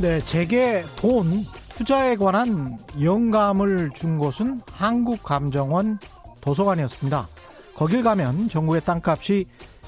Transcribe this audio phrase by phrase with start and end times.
[0.00, 1.44] 네, 제게 돈
[1.74, 5.98] 투자에 관한 영감을 준 곳은 한국감정원
[6.40, 7.28] 도서관이었습니다.
[7.74, 9.44] 거길 가면 전국의 땅값이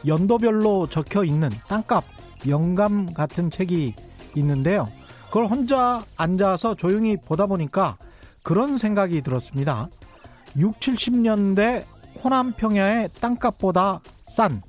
[0.06, 2.04] 연도별로 적혀 있는 땅값
[2.46, 3.94] 영감 같은 책이
[4.34, 4.86] 있는데요.
[5.28, 7.96] 그걸 혼자 앉아서 조용히 보다 보니까
[8.42, 9.88] 그런 생각이 들었습니다.
[10.58, 11.84] 6, 70년대
[12.22, 14.60] 호남 평야의 땅값보다 싼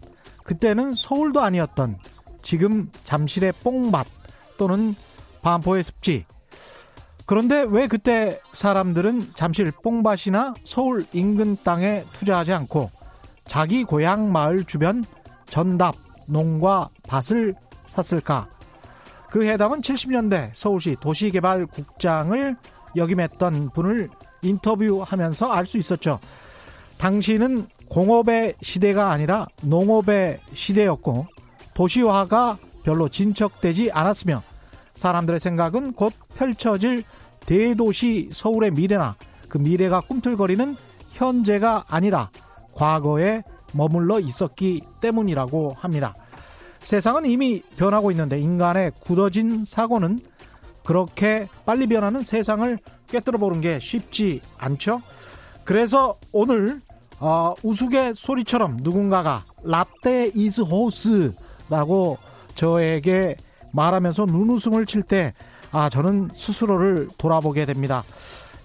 [0.46, 1.98] 그때는 서울도 아니었던
[2.42, 4.08] 지금 잠실의 뽕맛
[4.58, 4.96] 또는
[5.44, 6.26] 반포의 습지
[7.26, 12.92] 그런데 왜 그때 사람들은 잠실 뽕밭이나 서울 인근 땅에 투자하지 않고
[13.46, 15.06] 자기 고향 마을 주변
[15.48, 15.96] 전답
[16.28, 17.54] 농과 밭을
[17.88, 18.48] 샀을까?
[19.30, 22.56] 그 해답은 70년대 서울시 도시개발국장을
[22.96, 24.10] 역임했던 분을
[24.42, 26.20] 인터뷰하면서 알 수 있었죠.
[26.98, 31.28] 당시는 공업의 시대가 아니라 농업의 시대였고
[31.74, 34.42] 도시화가 별로 진척되지 않았으며
[34.94, 37.04] 사람들의 생각은 곧 펼쳐질
[37.46, 39.16] 대도시 서울의 미래나
[39.50, 40.76] 그 미래가 꿈틀거리는
[41.12, 42.30] 현재가 아니라
[42.74, 46.14] 과거에 머물러 있었기 때문이라고 합니다.
[46.80, 50.20] 세상은 이미 변하고 있는데 인간의 굳어진 사고는
[50.84, 52.78] 그렇게 빨리 변하는 세상을
[53.08, 55.02] 꿰뚫어 보는 게 쉽지 않죠.
[55.64, 56.82] 그래서 오늘
[57.20, 62.18] 어, 우스갯소리처럼 누군가가 라떼 이즈 호스라고
[62.56, 63.38] 저에게
[63.74, 65.34] 말하면서 눈웃음을 칠 때
[65.72, 68.04] 아, 저는 스스로를 돌아보게 됩니다.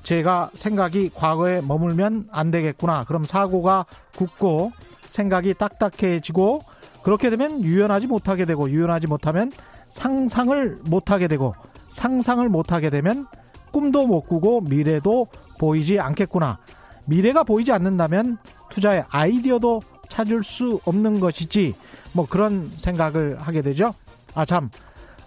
[0.03, 3.05] 제가 생각이 과거에 머물면 안 되겠구나.
[3.05, 4.73] 그럼 사고가 굳고
[5.05, 6.63] 생각이 딱딱해지고
[7.03, 9.51] 그렇게 되면 유연하지 못하게 되고 유연하지 못하면
[9.89, 11.55] 상상을 못하게 되고
[11.89, 13.27] 상상을 못하게 되면
[13.73, 15.27] 꿈도 못 꾸고 미래도
[15.59, 16.59] 보이지 않겠구나.
[17.07, 18.37] 미래가 보이지 않는다면
[18.71, 19.81] 투자의 아이디어도
[20.11, 21.75] 찾을 수 없는 것이지
[22.13, 23.95] 뭐 그런 생각을 하게 되죠.
[24.35, 24.71] 아 참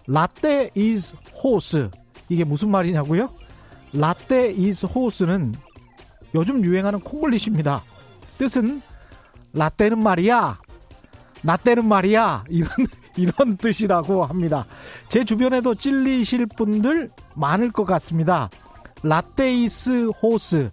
[0.07, 1.89] 라떼 is 호스
[2.29, 3.29] 이게 무슨 말이냐고요?
[3.93, 5.53] 라떼 is 호스는
[6.33, 7.83] 요즘 유행하는 콩글리시입니다.
[8.37, 8.81] 뜻은
[9.53, 10.59] 라떼는 말이야.
[11.43, 12.45] 라떼는 말이야.
[12.49, 12.69] 이런
[13.17, 14.65] 이런 뜻이라고 합니다.
[15.09, 18.49] 제 주변에도 찔리실 분들 많을 것 같습니다.
[19.03, 20.69] 라떼이스 호스.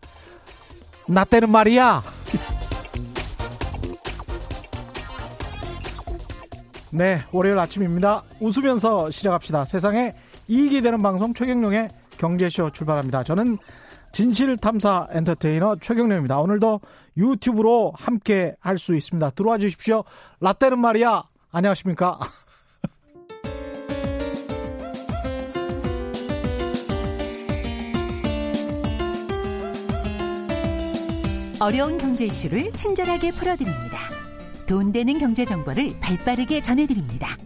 [1.08, 2.02] 라떼는 말이야.
[6.90, 8.22] 네, 월요일 아침입니다.
[8.40, 9.64] 웃으면서 시작합시다.
[9.66, 10.14] 세상에
[10.48, 13.24] 이익이 되는 방송 최경룡의 경제쇼 출발합니다.
[13.24, 13.58] 저는
[14.12, 16.38] 진실탐사 엔터테이너 최경룡입니다.
[16.38, 16.80] 오늘도
[17.18, 19.30] 유튜브로 함께 할 수 있습니다.
[19.30, 20.04] 들어와 주십시오.
[20.40, 21.24] 라떼는 말이야.
[21.52, 22.18] 안녕하십니까.
[31.60, 34.17] 어려운 경제 이슈를 친절하게 풀어드립니다.
[34.68, 37.38] 돈 되는 경제 정보를 발빠르게 전해드립니다.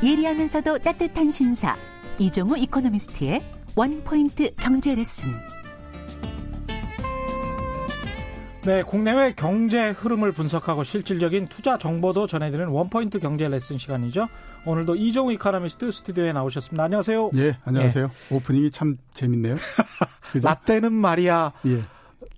[0.00, 1.74] 예리하면서도 따뜻한 신사
[2.20, 3.42] 이종우 이코노미스트의
[3.74, 5.32] 원포인트 경제 레슨.
[8.64, 14.28] 네, 국내외 경제 흐름을 분석하고 실질적인 투자 정보도 전해드리는 one point 경제 레슨 시간이죠.
[14.64, 16.84] 오늘도 이종우 이코노미스트 스튜디오에 나오셨습니다.
[16.84, 17.30] 안녕하세요.
[17.38, 18.04] 예, 안녕하세요.
[18.30, 18.34] 예.
[18.36, 19.56] 오프닝이 참 재밌네요.
[20.40, 21.54] 라떼는 말이야.
[21.66, 21.82] 예.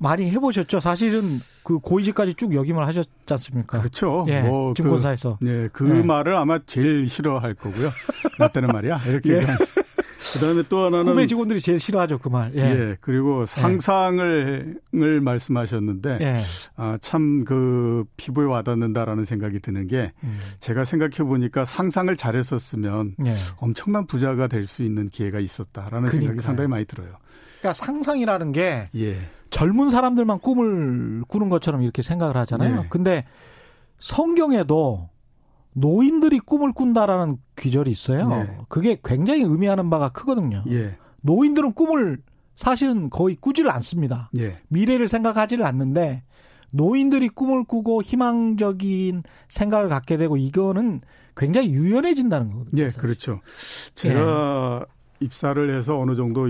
[0.05, 0.81] 많이 해보셨죠?
[0.81, 3.79] 사실은 그 고위직까지 쭉 역임을 하셨지 않습니까?
[3.79, 4.27] 그렇죠.
[4.29, 5.39] 예, 뭐그 증권사에서.
[5.41, 6.03] 그, 예, 그 예.
[6.03, 7.91] 말을 아마 제일 싫어할 거고요.
[8.39, 9.01] 라떼는 말이야.
[9.07, 9.33] 이렇게.
[9.41, 9.47] 예.
[10.35, 12.53] 그다음에 또 하나는 후배 직원들이 제일 싫어하죠 그 말.
[12.55, 12.61] 예.
[12.61, 16.41] 예 그리고 상상을 을 말씀하셨는데 예.
[16.77, 20.39] 아, 참 그 피부에 와닿는다라는 생각이 드는 게 음.
[20.61, 23.35] 제가 생각해 보니까 상상을 잘했었으면 예.
[23.59, 26.21] 엄청난 부자가 될 수 있는 기회가 있었다라는 그러니까요.
[26.21, 27.09] 생각이 상당히 많이 들어요.
[27.61, 29.17] 그러니까 상상이라는 게 예.
[29.55, 32.83] 젊은 사람들만 꿈을 꾸는 것처럼 이렇게 생각을 하잖아요.
[32.83, 32.87] 네.
[32.91, 33.25] 근데
[34.01, 35.11] 성경에도
[35.75, 38.27] 노인들이 꿈을 꾼다라는 귀절이 있어요.
[38.31, 38.59] 네.
[38.69, 40.65] 그게 굉장히 의미하는 바가 크거든요.
[40.71, 40.97] 예.
[41.21, 42.19] 노인들은 꿈을
[42.57, 44.29] 사실은 거의 꾸지를 않습니다.
[44.39, 44.59] 예.
[44.71, 46.25] 미래를 생각하지를 않는데
[46.71, 51.01] 노인들이 꿈을 꾸고 희망적인 생각을 갖게 되고 이거는
[51.37, 52.83] 굉장히 유연해진다는 거거든요.
[52.83, 53.41] 예, 그렇죠.
[53.95, 55.25] 제가 예.
[55.25, 56.49] 입사를 해서 어느 정도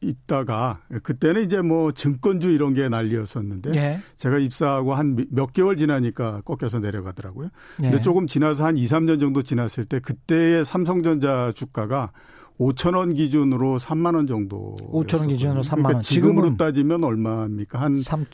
[0.00, 4.00] 있다가 그때는 이제 뭐 증권주 이런 게 난리였었는데 예.
[4.16, 7.48] 제가 입사하고 한 몇 개월 지나니까 꺾여서 내려가더라고요.
[7.80, 8.00] 근데 예.
[8.00, 12.12] 조금 지나서 한 2, 3년 정도 지났을 때 그때의 삼성전자 주가가
[12.60, 14.76] 5천 원 기준으로 3만 원 정도.
[14.92, 16.00] 5천 원 기준으로 3만 그러니까 원.
[16.00, 17.80] 지금으로 따지면 얼마입니까?
[17.80, 18.24] 한 3,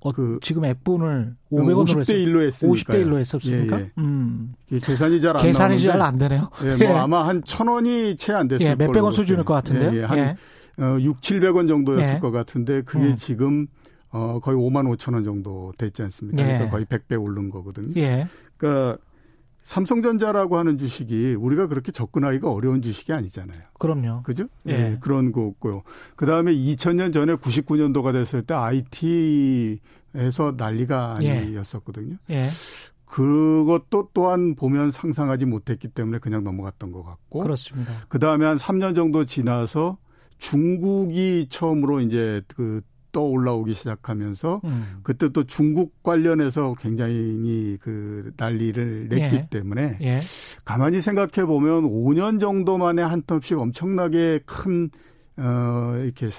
[0.00, 3.78] 어, 그 지금 F분을 500원으로 50대 1로 했으니까 50대 1로 했었습니까?
[3.80, 3.90] 예, 예.
[3.98, 4.54] 음.
[4.70, 6.48] 계산이 잘 안 계산이 잘 안 되네요.
[6.64, 6.86] 예, 뭐 예.
[6.92, 9.92] 아마 한 1,000원이 채 안 됐을 예, 몇백 원 수준일 것 같은데요.
[9.94, 10.04] 예, 예.
[10.04, 10.36] 한 예.
[10.80, 12.18] 어, 6, 700원 정도였을 예.
[12.18, 13.16] 것 같은데 그게 음.
[13.16, 13.66] 지금
[14.10, 16.42] 어, 거의 5만 5천 원 정도 됐지 않습니까?
[16.42, 17.92] 그러니까 거의 100배 오른 거거든요.
[18.56, 18.98] 그러니까
[19.60, 23.60] 삼성전자라고 하는 주식이 우리가 그렇게 접근하기가 어려운 주식이 아니잖아요.
[23.78, 24.22] 그럼요.
[24.22, 24.44] 그죠?
[24.66, 24.72] 예.
[24.72, 25.82] 네, 그런 거고요.
[26.16, 31.38] 그 다음에 2000년 전에 99년도가 됐을 때 IT에서 난리가 예.
[31.38, 32.16] 아니었었거든요.
[32.30, 32.48] 예.
[33.04, 37.40] 그것도 또한 보면 상상하지 못했기 때문에 그냥 넘어갔던 것 같고.
[37.40, 37.92] 그렇습니다.
[38.08, 39.98] 그 다음에 한 3년 정도 지나서
[40.40, 42.80] 중국이 처음으로 이제 그
[43.12, 45.00] 떠올라오기 시작하면서 음.
[45.02, 49.48] 그때 또 중국 관련해서 굉장히 그 난리를 냈기 예.
[49.50, 50.20] 때문에 예.
[50.64, 54.90] 가만히 생각해 보면 5년 정도 만에 한 텀씩 엄청나게 큰
[55.36, 56.30] 어, 이렇게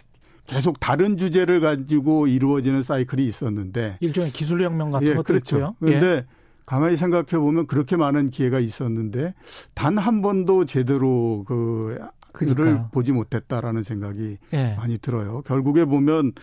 [0.47, 5.57] 계속 다른 주제를 가지고 이루어지는 사이클이 있었는데 일종의 기술혁명 같은 예, 것도 그렇죠.
[5.57, 5.75] 있고요.
[5.80, 6.25] 그런데 예.
[6.65, 9.33] 가만히 생각해 보면 그렇게 많은 기회가 있었는데
[9.74, 11.97] 단 한 번도 제대로 그
[12.31, 14.75] 그를 보지 못했다라는 생각이 예.
[14.78, 15.42] 많이 들어요.
[15.42, 16.33] 결국에 보면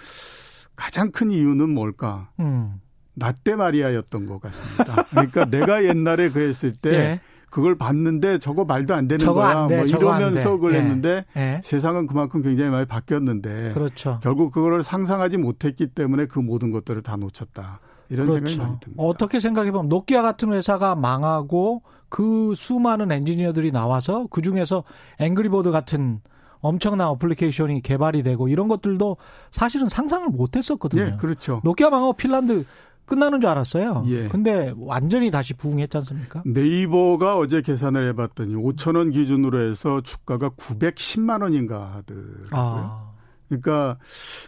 [0.76, 2.30] 가장 큰 이유는 뭘까?
[2.40, 2.80] 음.
[3.14, 5.02] 나때 마리아였던 것 같습니다.
[5.10, 7.20] 그러니까 내가 옛날에 그랬을 때 예.
[7.50, 9.62] 그걸 봤는데 저거 말도 안 되는 거야.
[9.62, 10.80] 안 돼, 뭐 이러면서 그걸 예.
[10.80, 11.60] 했는데 예.
[11.64, 14.20] 세상은 그만큼 굉장히 많이 바뀌었는데 그렇죠.
[14.22, 17.80] 결국 그거를 상상하지 못했기 때문에 그 모든 것들을 다 놓쳤다.
[18.10, 18.46] 이런 그렇죠.
[18.46, 19.02] 생각이 많이 듭니다.
[19.02, 24.84] 어떻게 생각해 보면 노키아 같은 회사가 망하고 그 수많은 엔지니어들이 나와서 그 중에서
[25.18, 26.20] 앵그리보드 같은
[26.60, 29.16] 엄청난 어플리케이션이 개발이 되고 이런 것들도
[29.50, 31.02] 사실은 상상을 못 했었거든요.
[31.02, 31.60] 예, 그렇죠.
[31.64, 32.64] 노키아 망하고 핀란드
[33.08, 34.04] 끝나는 줄 알았어요.
[34.06, 34.28] 예.
[34.28, 36.42] 근데 완전히 다시 부흥했지 않습니까?
[36.44, 42.48] 네이버가 어제 계산을 해봤더니 5천 원 기준으로 해서 주가가 910만 원인가 하더라고요.
[42.52, 43.12] 아.
[43.48, 43.96] 그러니까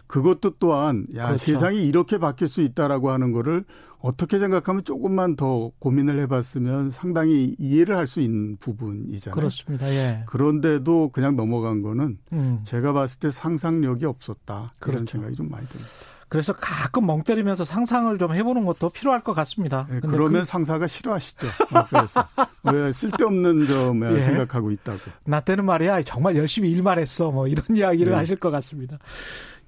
[0.05, 1.45] 그것도 또한 야 그렇죠.
[1.45, 3.65] 세상이 이렇게 바뀔 수 있다라고 하는 거를
[4.01, 9.33] 어떻게 생각하면 조금만 더 고민을 해봤으면 상당히 이해를 할 수 있는 부분이잖아요.
[9.33, 9.87] 그렇습니다.
[9.89, 10.23] 예.
[10.27, 12.59] 그런데도 그냥 넘어간 거는 음.
[12.65, 14.67] 제가 봤을 때 상상력이 없었다.
[14.79, 15.11] 그런 그렇죠.
[15.13, 15.89] 생각이 좀 많이 듭니다.
[16.27, 19.85] 그래서 가끔 멍 때리면서 상상을 좀 해보는 것도 필요할 것 같습니다.
[19.89, 20.45] 네, 그러면 그...
[20.45, 21.47] 상사가 싫어하시죠.
[21.47, 22.25] 어, 그래서
[22.63, 24.21] 왜 쓸데없는 점에 예.
[24.21, 24.99] 생각하고 있다고.
[25.25, 27.31] 나 때는 말이야 정말 열심히 일만 했어.
[27.31, 28.17] 뭐 이런 이야기를 네.
[28.17, 28.97] 하실 것 같습니다.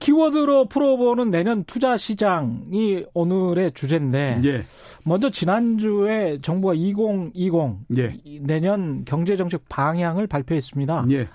[0.03, 4.65] 키워드로 풀어보는 내년 투자 시장이 오늘의 주제인데 예.
[5.05, 7.53] 먼저 지난주에 정부가 2020
[7.97, 8.19] 예.
[8.41, 11.05] 내년 경제 정책 방향을 발표했습니다.
[11.11, 11.29] 예.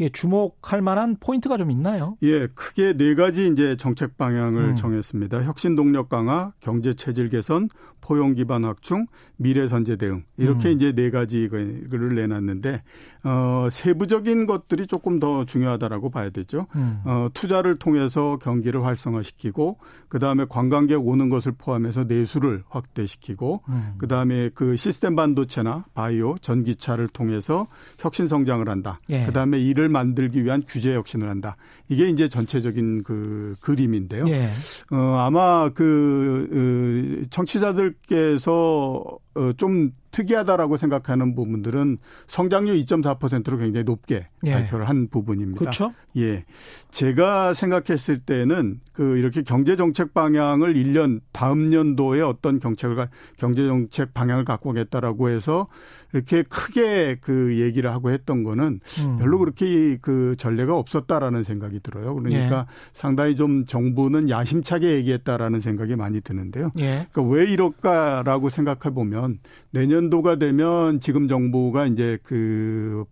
[0.00, 2.16] 예, 주목할 만한 포인트가 좀 있나요?
[2.22, 4.76] 예, 크게 네 가지 이제 정책 방향을 음.
[4.76, 5.44] 정했습니다.
[5.44, 7.68] 혁신 동력 강화, 경제 체질 개선,
[8.02, 9.06] 포용 기반 확충,
[9.36, 10.74] 미래 선제 대응 이렇게 음.
[10.74, 12.82] 이제 네 가지를 내놨는데
[13.24, 16.66] 어 세부적인 것들이 조금 더 중요하다라고 봐야 되죠.
[16.74, 17.00] 음.
[17.04, 19.78] 어 투자를 통해서 경기를 활성화시키고
[20.08, 23.94] 그 다음에 관광객 오는 것을 포함해서 내수를 확대시키고 음.
[23.98, 27.68] 그다음에 그 시스템 반도체나 바이오, 전기차를 통해서
[27.98, 29.00] 혁신 성장을 한다.
[29.10, 29.24] 예.
[29.26, 31.56] 그 다음에 이를 만들기 위한 규제 혁신을 한다.
[31.88, 34.28] 이게 이제 전체적인 그 그림인데요.
[34.28, 34.50] 예.
[34.90, 41.98] 어 아마 그 청취자들께서 어, 좀 특이하다라고 생각하는 부분들은
[42.28, 44.52] 성장률 2.4%로 굉장히 높게 예.
[44.52, 45.58] 발표를 한 부분입니다.
[45.58, 45.92] 그렇죠?
[46.16, 46.44] 예.
[46.90, 53.08] 제가 생각했을 때는 그 이렇게 경제 정책 방향을 1년 다음 연도에 어떤 정책을
[53.38, 55.66] 경제 정책 방향을 갖고 오겠다라고 해서
[56.12, 59.16] 이렇게 크게 그 얘기를 하고 했던 거는 음.
[59.18, 62.14] 별로 그렇게 그 전례가 없었다라는 생각이 들어요.
[62.14, 62.74] 그러니까 예.
[62.92, 66.70] 상당히 좀 정부는 야심차게 얘기했다라는 생각이 많이 드는데요.
[66.76, 67.06] 예.
[67.10, 69.21] 그러니까 왜 이럴까라고 생각해 보면
[69.70, 73.04] 내년도가 되면 지금 정부가 이제 그,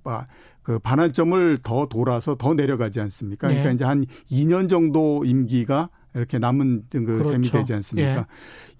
[0.62, 3.48] 그 반환점을 더 돌아서 더 내려가지 않습니까?
[3.48, 3.74] 그러니까 예.
[3.74, 7.30] 이제 한 2년 정도 임기가 이렇게 남은 그 그렇죠.
[7.30, 8.26] 셈이 되지 않습니까?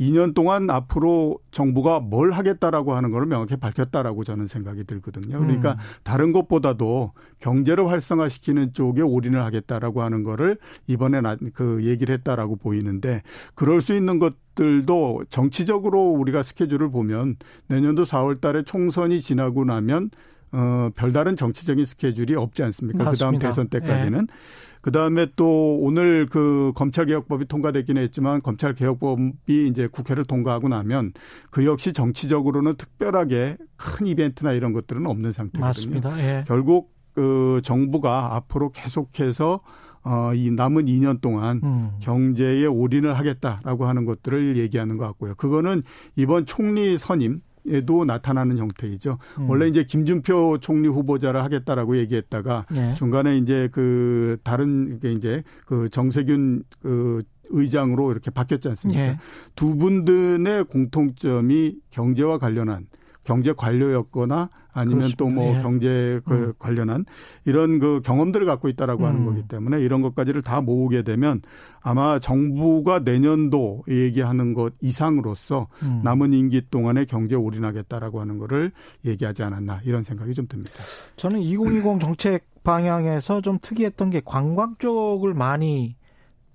[0.01, 0.05] 예.
[0.05, 5.39] 2년 동안 앞으로 정부가 뭘 하겠다라고 하는 걸 명확히 밝혔다라고 저는 생각이 들거든요.
[5.39, 5.79] 그러니까 음.
[6.03, 11.21] 다른 것보다도 경제를 활성화시키는 쪽에 올인을 하겠다라고 하는 거를 이번에
[11.53, 13.23] 그 얘기를 했다라고 보이는데
[13.55, 17.37] 그럴 수 있는 것 들도 정치적으로 우리가 스케줄을 보면
[17.69, 20.11] 내년도 4월 달에 총선이 지나고 나면
[20.53, 23.11] 어 별다른 정치적인 스케줄이 없지 않습니까?
[23.11, 24.27] 그다음 대선 때까지는.
[24.29, 24.70] 예.
[24.81, 31.13] 그 다음에 또 오늘 그 검찰개혁법이 통과됐긴 했지만 검찰개혁법이 이제 국회를 통과하고 나면
[31.51, 35.65] 그 역시 정치적으로는 특별하게 큰 이벤트나 이런 것들은 없는 상태거든요.
[35.65, 36.19] 맞습니다.
[36.21, 36.45] 예.
[36.47, 39.61] 결국 그 정부가 앞으로 계속해서
[40.03, 41.91] 어, 이 남은 2년 동안 음.
[42.01, 45.35] 경제에 올인을 하겠다라고 하는 것들을 얘기하는 것 같고요.
[45.35, 45.83] 그거는
[46.17, 49.19] 이번 총리 선임 에도 나타나는 형태이죠.
[49.39, 49.51] 음.
[49.51, 52.95] 원래 이제 김준표 총리 후보자를 하겠다라고 얘기했다가 예.
[52.95, 59.01] 중간에 이제 그 다른 게 이제 그 정세균 그 의장으로 이렇게 바뀌었지 않습니까?
[59.01, 59.19] 예.
[59.55, 62.87] 두 분들의 공통점이 경제와 관련한
[63.31, 66.53] 경제 관료였거나 아니면 또 뭐 경제 그 음.
[66.59, 67.05] 관련한
[67.45, 69.09] 이런 그 경험들을 갖고 있다라고 음.
[69.09, 71.41] 하는 거기 때문에 이런 것까지를 다 모으게 되면
[71.81, 76.01] 아마 정부가 내년도 얘기하는 것 이상으로서 음.
[76.03, 78.73] 남은 임기 동안에 경제 올인하겠다라고 하는 거를
[79.05, 80.73] 얘기하지 않았나 이런 생각이 좀 듭니다.
[81.15, 86.00] 저는 2020 정책 방향에서 좀 특이했던 게 관광 쪽을 많이 예,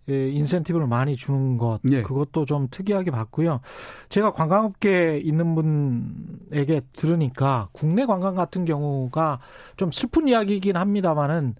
[0.07, 2.01] 인센티브를 많이 주는 것 예.
[2.01, 3.61] 그것도 좀 특이하게 봤고요.
[4.09, 9.39] 제가 관광업계에 있는 분에게 들으니까 국내 관광 같은 경우가
[9.77, 11.55] 좀 슬픈 이야기이긴 합니다만은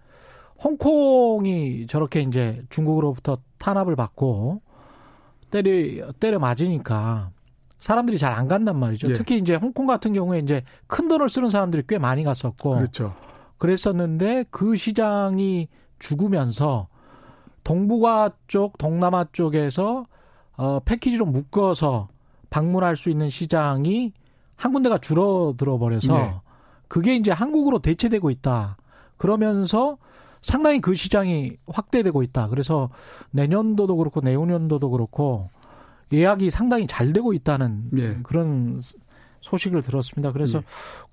[0.64, 4.62] 홍콩이 저렇게 이제 중국으로부터 탄압을 받고
[5.52, 7.32] 때려 때려 맞으니까
[7.78, 9.10] 사람들이 잘 안 간단 말이죠.
[9.10, 9.14] 예.
[9.14, 13.14] 특히 이제 홍콩 같은 경우에 이제 큰 돈을 쓰는 사람들이 꽤 많이 갔었고 그렇죠.
[13.58, 15.68] 그랬었는데 그 시장이
[16.00, 16.88] 죽으면서
[17.66, 20.06] 동북아 쪽, 동남아 쪽에서
[20.56, 22.08] 어, 패키지로 묶어서
[22.50, 24.14] 방문할 수 있는 시장이
[24.56, 26.36] 한 군데가 줄어들어 버려서 네.
[26.88, 28.78] 그게 이제 한국으로 대체되고 있다.
[29.18, 29.98] 그러면서
[30.42, 32.48] 상당히 그 시장이 확대되고 있다.
[32.50, 32.90] 그래서
[33.32, 35.50] 내년도도 그렇고 내후년도도 그렇고
[36.14, 38.20] 예약이 상당히 잘 되고 있다는 네.
[38.22, 38.80] 그런
[39.46, 40.32] 소식을 들었습니다.
[40.32, 40.64] 그래서 예.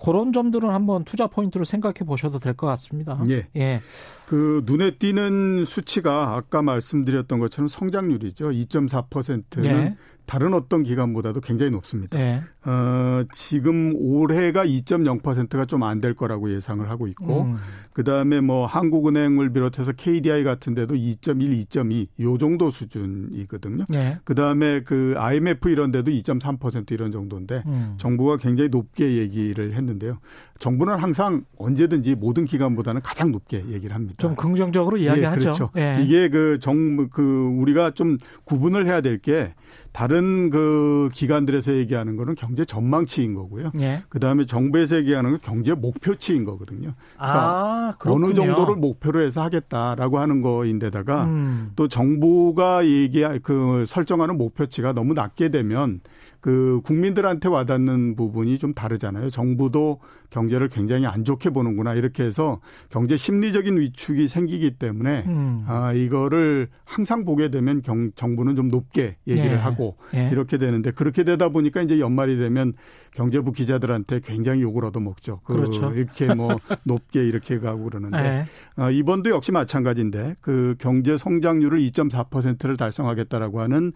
[0.02, 3.18] 그런 점들은 한번 투자 포인트로 생각해 보셔도 될 것 같습니다.
[3.28, 3.46] 예.
[3.56, 3.80] 예.
[4.26, 8.50] 그 눈에 띄는 수치가 아까 말씀드렸던 것처럼 성장률이죠.
[8.50, 9.96] 2.4%는 예.
[10.26, 12.16] 다른 어떤 기간보다도 굉장히 높습니다.
[12.16, 12.42] 네.
[12.64, 17.56] 어, 지금 올해가 2.0%가 좀 안 될 거라고 예상을 하고 있고, 음.
[17.92, 23.84] 그 다음에 뭐 한국은행을 비롯해서 KDI 같은 데도 2.1, 2.2, 요 정도 수준이거든요.
[23.88, 24.18] 네.
[24.24, 27.94] 그 다음에 그 IMF 이런 데도 2.3% 이런 정도인데, 음.
[27.98, 30.18] 정부가 굉장히 높게 얘기를 했는데요.
[30.58, 34.14] 정부는 항상 언제든지 모든 기관보다는 가장 높게 얘기를 합니다.
[34.18, 35.40] 좀 긍정적으로 이야기하죠.
[35.40, 35.70] 예, 그렇죠.
[35.76, 35.98] 예.
[36.02, 37.22] 이게 그 정, 그
[37.58, 39.54] 우리가 좀 구분을 해야 될게
[39.92, 43.72] 다른 그 기관들에서 얘기하는 거는 경제 전망치인 거고요.
[43.80, 44.02] 예.
[44.08, 46.94] 그 다음에 정부에서 얘기하는 건 경제 목표치인 거거든요.
[47.16, 51.72] 그러니까 아, 어느 정도를 목표로 해서 하겠다라고 하는 거인데다가 음.
[51.76, 56.00] 또 정부가 얘기 그 설정하는 목표치가 너무 낮게 되면
[56.42, 59.30] 그 국민들한테 와닿는 부분이 좀 다르잖아요.
[59.30, 65.64] 정부도 경제를 굉장히 안 좋게 보는구나 이렇게 해서 경제 심리적인 위축이 생기기 때문에 음.
[65.68, 69.54] 아 이거를 항상 보게 되면 경, 정부는 좀 높게 얘기를 예.
[69.54, 70.30] 하고 예.
[70.32, 72.72] 이렇게 되는데 그렇게 되다 보니까 이제 연말이 되면
[73.12, 75.42] 경제부 기자들한테 굉장히 욕을 얻어먹죠.
[75.44, 75.92] 그 그렇죠.
[75.92, 78.46] 이렇게 뭐 높게 이렇게 가고 그러는데 예.
[78.74, 83.92] 아, 이번도 역시 마찬가지인데 그 경제 성장률을 2.4%를 달성하겠다라고 하는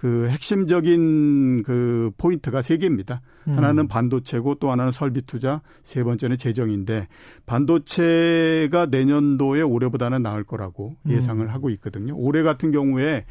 [0.00, 3.20] 그 핵심적인 그 포인트가 세 개입니다.
[3.46, 3.58] 음.
[3.58, 7.06] 하나는 반도체고 또 하나는 설비 투자, 세 번째는 재정인데
[7.44, 11.10] 반도체가 내년도에 올해보다는 나을 거라고 음.
[11.10, 11.50] 예상을 음.
[11.50, 12.16] 하고 있거든요.
[12.16, 13.26] 올해 같은 경우에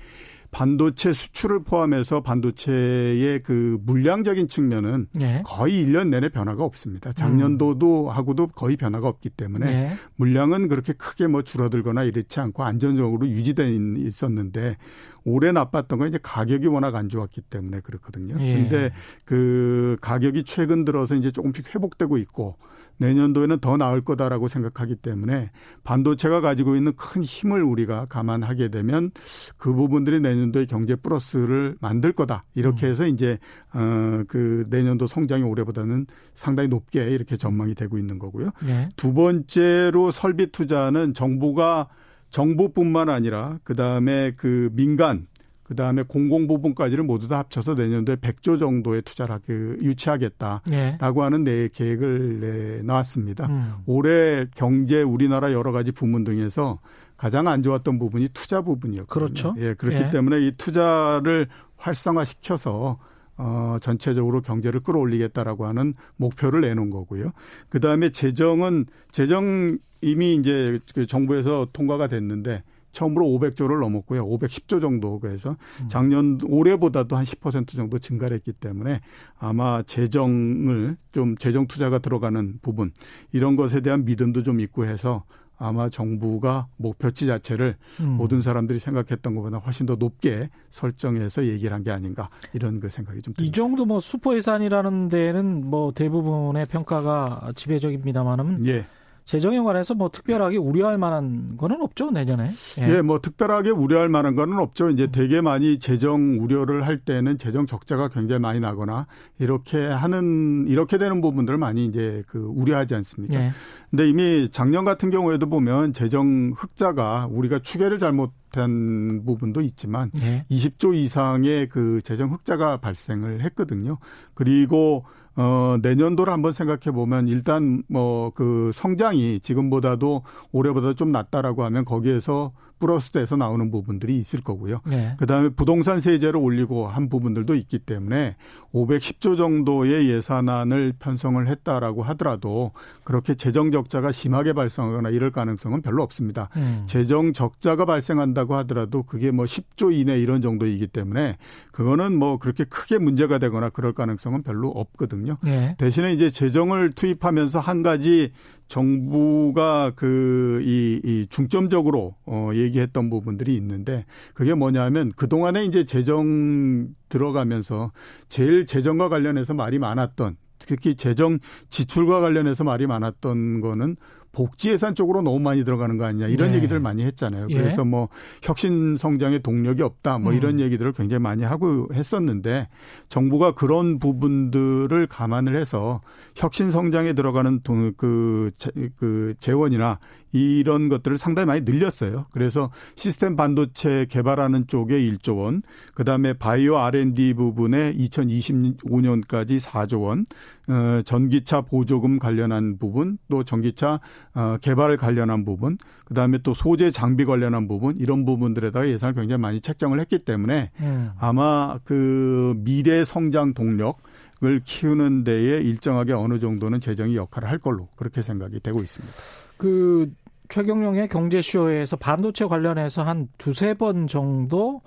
[0.52, 5.44] 반도체 수출을 포함해서 반도체의 그 물량적인 측면은 네.
[5.46, 7.14] 거의 1년 내내 변화가 없습니다.
[7.14, 8.10] 작년도도 음.
[8.10, 9.94] 하고도 거의 변화가 없기 때문에 네.
[10.16, 14.78] 물량은 그렇게 크게 뭐 줄어들거나 이렇지 않고 안전적으로 유지돼 있었는데
[15.24, 18.36] 올해 나빴던 건 이제 가격이 워낙 안 좋았기 때문에 그렇거든요.
[18.40, 18.54] 예.
[18.56, 18.92] 근데
[19.26, 22.58] 그 가격이 최근 들어서 이제 조금씩 회복되고 있고
[23.00, 25.50] 내년도에는 더 나을 거다라고 생각하기 때문에
[25.84, 29.12] 반도체가 가지고 있는 큰 힘을 우리가 감안하게 되면
[29.58, 32.44] 그 부분들이 내년도에 경제 플러스를 만들 거다.
[32.56, 32.92] 이렇게 음.
[32.92, 33.38] 해서 이제
[33.74, 38.52] 어그 내년도 성장이 올해보다는 상당히 높게 이렇게 전망이 되고 있는 거고요.
[38.66, 38.90] 네.
[38.96, 41.88] 두 번째로 설비 투자는 정부가
[42.30, 45.28] 정부뿐만 아니라 그다음에 그 민간
[45.70, 50.98] 그 다음에 공공 부분까지를 모두 다 합쳐서 내년도에 100조 정도의 투자를 하게 유치하겠다라고 네.
[51.00, 53.46] 하는 내 계획을 내놨습니다.
[53.46, 53.74] 음.
[53.86, 56.80] 올해 경제 우리나라 여러 가지 부문 등에서
[57.18, 59.08] 가장 안 좋았던 부분이 투자 부분이었거든요.
[59.08, 59.56] 그렇죠.
[59.60, 60.10] 예, 그렇기 예.
[60.10, 61.48] 때문에 이 투자를
[61.78, 62.98] 활성화시켜서
[63.38, 67.30] 어, 전체적으로 경제를 끌어올리겠다라고 하는 목표를 내놓은 거고요.
[67.70, 74.26] 그 다음에 재정은 재정 이미 이제 그 정부에서 통과가 됐는데 처음으로 500조를 넘었고요.
[74.28, 75.88] 510조 정도 그래서 음.
[75.90, 79.02] 작년 올해보다도 한 10% 정도 증가를 했기 때문에
[79.38, 82.92] 아마 재정을 좀 재정 투자가 들어가는 부분
[83.32, 85.24] 이런 것에 대한 믿음도 좀 있고 해서
[85.62, 88.12] 아마 정부가 목표치 자체를 음.
[88.12, 93.22] 모든 사람들이 생각했던 것보다 훨씬 더 높게 설정해서 얘기를 한 게 아닌가 이런 그 생각이
[93.22, 93.44] 좀 듭니다.
[93.44, 98.86] 이 정도 뭐 슈퍼 예산이라는 데는 뭐 대부분의 평가가 지배적입니다만은 예.
[99.30, 102.50] 재정에 관해서 뭐 특별하게 우려할 만한 거는 없죠 내년에.
[102.80, 102.90] 예.
[102.90, 104.90] 예, 뭐 특별하게 우려할 만한 거는 없죠.
[104.90, 109.06] 이제 되게 많이 재정 우려를 할 때는 재정 적자가 굉장히 많이 나거나
[109.38, 113.36] 이렇게 하는 이렇게 되는 부분들을 많이 이제 그 우려하지 않습니까?
[113.36, 113.52] 예.
[113.92, 120.44] 근데 이미 작년 같은 경우에도 보면 재정 흑자가 우리가 추계를 잘못 한 부분도 있지만 예.
[120.50, 124.00] 20조 이상의 그 재정 흑자가 발생을 했거든요.
[124.34, 125.06] 그리고
[125.40, 132.52] 어, 내년도를 한번 생각해 보면 일단 뭐 그 성장이 지금보다도 올해보다 좀 낮다라고 하면 거기에서
[132.80, 134.82] 플러스돼서 나오는 부분들이 있을 거고요.
[134.88, 135.16] 네.
[135.20, 138.36] 그다음에 부동산 세제를 올리고 한 부분들도 있기 때문에
[138.74, 142.72] 510조 정도의 예산안을 편성을 했다라고 하더라도
[143.04, 146.50] 그렇게 재정 적자가 심하게 발생하거나 이럴 가능성은 별로 없습니다.
[146.56, 146.84] 음.
[146.88, 151.38] 재정 적자가 발생한다고 하더라도 그게 뭐 10조 이내 이런 정도이기 때문에
[151.72, 155.38] 그거는 뭐 그렇게 크게 문제가 되거나 그럴 가능성은 별로 없거든요.
[155.44, 155.76] 네.
[155.78, 158.32] 대신에 이제 재정을 투입하면서 한 가지
[158.70, 167.92] 정부가 그, 이, 이 중점적으로 어, 얘기했던 부분들이 있는데 그게 뭐냐면 그동안에 이제 재정 들어가면서
[168.30, 173.96] 제일 재정과 관련해서 말이 많았던 특히 재정 지출과 관련해서 말이 많았던 거는
[174.40, 176.58] 복지 예산 쪽으로 너무 많이 들어가는 거 아니냐 이런 네.
[176.58, 177.48] 얘기들 많이 했잖아요.
[177.50, 177.58] 예.
[177.58, 178.08] 그래서 뭐
[178.42, 180.38] 혁신 성장의 동력이 없다 뭐 음.
[180.38, 182.70] 이런 얘기들을 굉장히 많이 하고 했었는데
[183.10, 186.00] 정부가 그런 부분들을 감안을 해서
[186.38, 188.52] 혁신 성장에 들어가는 돈, 그,
[188.96, 190.00] 그 재원이나
[190.32, 192.26] 이런 것들을 상당히 많이 늘렸어요.
[192.32, 195.62] 그래서 시스템 반도체 개발하는 쪽에 1조 원,
[195.94, 200.26] 그 다음에 바이오 R&D 부분에 2025년까지 4조 원,
[200.68, 204.00] 어, 전기차 보조금 관련한 부분, 또 전기차
[204.36, 209.42] 어, 개발 관련한 부분, 그 다음에 또 소재 장비 관련한 부분 이런 부분들에다가 예산을 굉장히
[209.42, 211.12] 많이 책정을 했기 때문에 음.
[211.20, 213.98] 아마 그 미래 성장 동력
[214.42, 219.14] 을 키우는 데에 일정하게 어느 정도는 재정이 역할을 할 걸로 그렇게 생각이 되고 있습니다.
[219.60, 220.12] 그
[220.48, 224.82] 최경영의 경제쇼에서 반도체 관련해서 한 두세 번 정도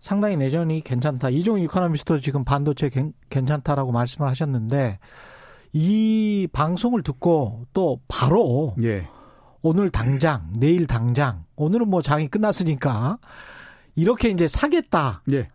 [0.00, 1.30] 상당히 내전이 괜찮다.
[1.30, 2.90] 이종 이코노미스트 지금 반도체
[3.30, 4.98] 괜찮다라고 말씀을 하셨는데
[5.72, 9.08] 이 방송을 듣고 또 바로 예.
[9.62, 13.18] 오늘 당장, 내일 당장, 오늘은 뭐 장이 끝났으니까
[13.94, 15.22] 이렇게 이제 사겠다.
[15.30, 15.46] 예.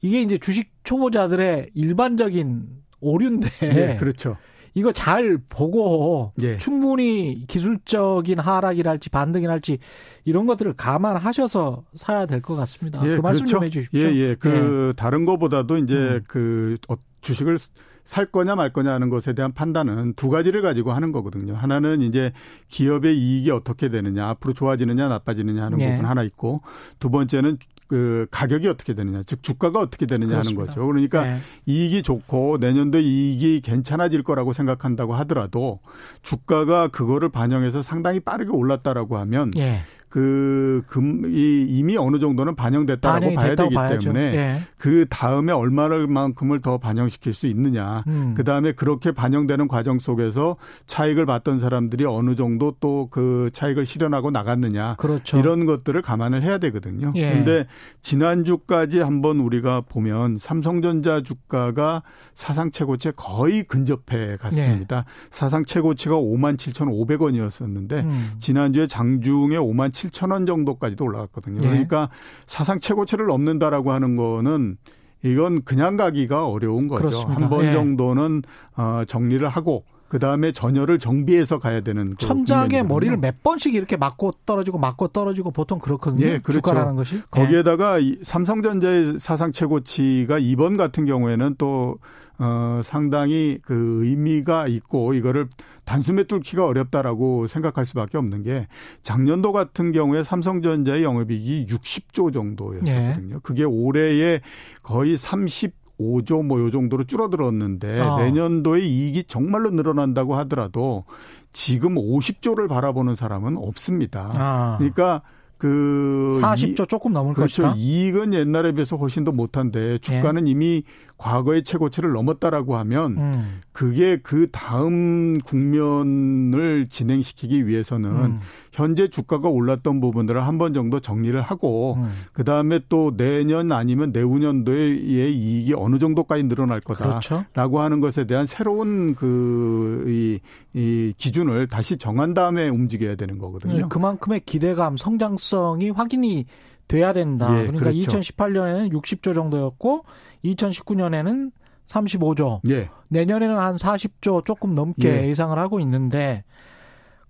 [0.00, 2.68] 이게 이제 주식 초보자들의 일반적인
[3.00, 3.48] 오류인데.
[3.74, 4.36] 네, 그렇죠.
[4.74, 6.58] 이거 잘 보고 예.
[6.58, 9.78] 충분히 기술적인 하락이랄지 반등이랄지
[10.24, 13.00] 이런 것들을 감안하셔서 사야 될 것 같습니다.
[13.04, 13.56] 예, 그 말씀 그렇죠.
[13.58, 14.00] 좀 해주십시오.
[14.00, 14.34] 예, 예.
[14.34, 14.92] 그 예.
[14.96, 16.20] 다른 거보다도 이제 음.
[16.26, 17.58] 그 어, 주식을
[18.04, 21.54] 살 거냐 말 거냐 하는 것에 대한 판단은 두 가지를 가지고 하는 거거든요.
[21.54, 22.32] 하나는 이제
[22.68, 25.90] 기업의 이익이 어떻게 되느냐, 앞으로 좋아지느냐, 나빠지느냐 하는 예.
[25.92, 26.62] 부분 하나 있고
[26.98, 27.58] 두 번째는
[27.92, 30.62] 그 가격이 어떻게 되느냐, 즉 주가가 어떻게 되느냐 그렇습니다.
[30.62, 30.86] 하는 거죠.
[30.86, 31.40] 그러니까 네.
[31.66, 35.78] 이익이 좋고 내년도 이익이 괜찮아질 거라고 생각한다고 하더라도
[36.22, 39.82] 주가가 그거를 반영해서 상당히 빠르게 올랐다라고 하면 네.
[40.12, 44.12] 그, 금, 이, 이미 어느 정도는 반영됐다라고 봐야 되기 봐야죠.
[44.12, 44.62] 때문에 예.
[44.76, 48.04] 그 다음에 얼마만큼을 더 반영시킬 수 있느냐.
[48.08, 48.34] 음.
[48.36, 54.30] 그 다음에 그렇게 반영되는 과정 속에서 차익을 봤던 사람들이 어느 정도 또 그 차익을 실현하고
[54.30, 54.96] 나갔느냐.
[54.96, 55.38] 그렇죠.
[55.38, 57.12] 이런 것들을 감안을 해야 되거든요.
[57.14, 57.30] 예.
[57.30, 57.66] 근데
[58.00, 62.02] 지난주까지 한번 우리가 보면 삼성전자 주가가
[62.34, 64.98] 사상 최고치에 거의 근접해 갔습니다.
[64.98, 65.02] 예.
[65.30, 68.32] 사상 최고치가 5만 7,500원이었었는데 음.
[68.38, 71.60] 지난주에 장중에 5만 7천 원 정도까지도 올라갔거든요.
[71.62, 71.68] 예.
[71.68, 72.08] 그러니까
[72.46, 74.76] 사상 최고치를 넘는다라고 하는 거는
[75.24, 77.20] 이건 그냥 가기가 어려운 거죠.
[77.28, 77.72] 한번 예.
[77.72, 78.42] 정도는
[78.76, 83.96] 어 정리를 하고 그 다음에 전열을 정비해서 가야 되는 그 천장에 머리를 몇 번씩 이렇게
[83.96, 86.26] 맞고 떨어지고 맞고 떨어지고 보통 그렇거든요.
[86.26, 86.58] 예, 그렇죠.
[86.58, 88.16] 주가라는 것이 거기에다가 예.
[88.22, 91.96] 삼성전자의 사상 최고치가 이번 같은 경우에는 또
[92.38, 95.48] 어, 상당히 그 의미가 있고 이거를
[95.86, 98.66] 단숨에 뚫기가 어렵다라고 생각할 수밖에 없는 게
[99.02, 103.34] 작년도 같은 경우에 삼성전자의 영업이익이 60조 정도였거든요.
[103.36, 103.40] 네.
[103.42, 104.40] 그게 올해에
[104.82, 108.16] 거의 30 5조 뭐 요 정도로 줄어들었는데 아.
[108.18, 111.04] 내년도에 이익이 정말로 늘어난다고 하더라도
[111.52, 114.30] 지금 50조를 바라보는 사람은 없습니다.
[114.34, 114.76] 아.
[114.78, 115.22] 그러니까
[115.58, 117.62] 그 40조 조금 넘을 그렇죠.
[117.62, 117.76] 것이다.
[117.78, 120.50] 이익은 옛날에 비해서 훨씬 더 못한데 주가는 예.
[120.50, 120.82] 이미
[121.22, 123.60] 과거의 최고치를 넘었다라고 하면 음.
[123.70, 128.40] 그게 그 다음 국면을 진행시키기 위해서는 음.
[128.72, 132.10] 현재 주가가 올랐던 부분들을 한 번 정도 정리를 하고 음.
[132.32, 137.78] 그 다음에 또 내년 아니면 내후년도의 이익이 어느 정도까지 늘어날 거다라고 그렇죠.
[137.80, 140.40] 하는 것에 대한 새로운 그 이,
[140.78, 143.76] 이 기준을 다시 정한 다음에 움직여야 되는 거거든요.
[143.76, 146.46] 네, 그만큼의 기대감, 성장성이 확인이
[146.88, 147.48] 돼야 된다.
[147.58, 148.20] 예, 그러니까 그렇죠.
[148.20, 150.04] 2018년에는 60조 정도였고
[150.44, 151.52] 2019년에는
[151.86, 152.60] 35조.
[152.70, 152.90] 예.
[153.10, 155.28] 내년에는 한 40조 조금 넘게 예.
[155.28, 156.44] 예상을 하고 있는데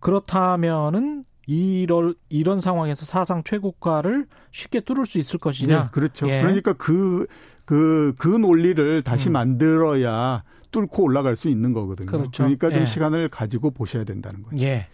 [0.00, 5.82] 그렇다면은 이럴 이런 상황에서 사상 최고가를 쉽게 뚫을 수 있을 것이냐?
[5.82, 6.28] 네, 그렇죠.
[6.28, 6.40] 예.
[6.40, 7.26] 그러니까 그
[7.64, 9.32] 그, 그 논리를 다시 음.
[9.32, 12.10] 만들어야 뚫고 올라갈 수 있는 거거든요.
[12.10, 12.30] 그렇죠.
[12.42, 12.86] 그러니까 좀 예.
[12.86, 14.58] 시간을 가지고 보셔야 된다는 거죠.
[14.64, 14.88] 예.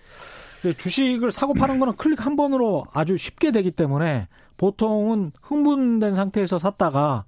[0.76, 4.26] 주식을 사고 파는 거는 클릭 한 번으로 아주 쉽게 되기 때문에
[4.56, 7.24] 보통은 흥분된 상태에서 샀다가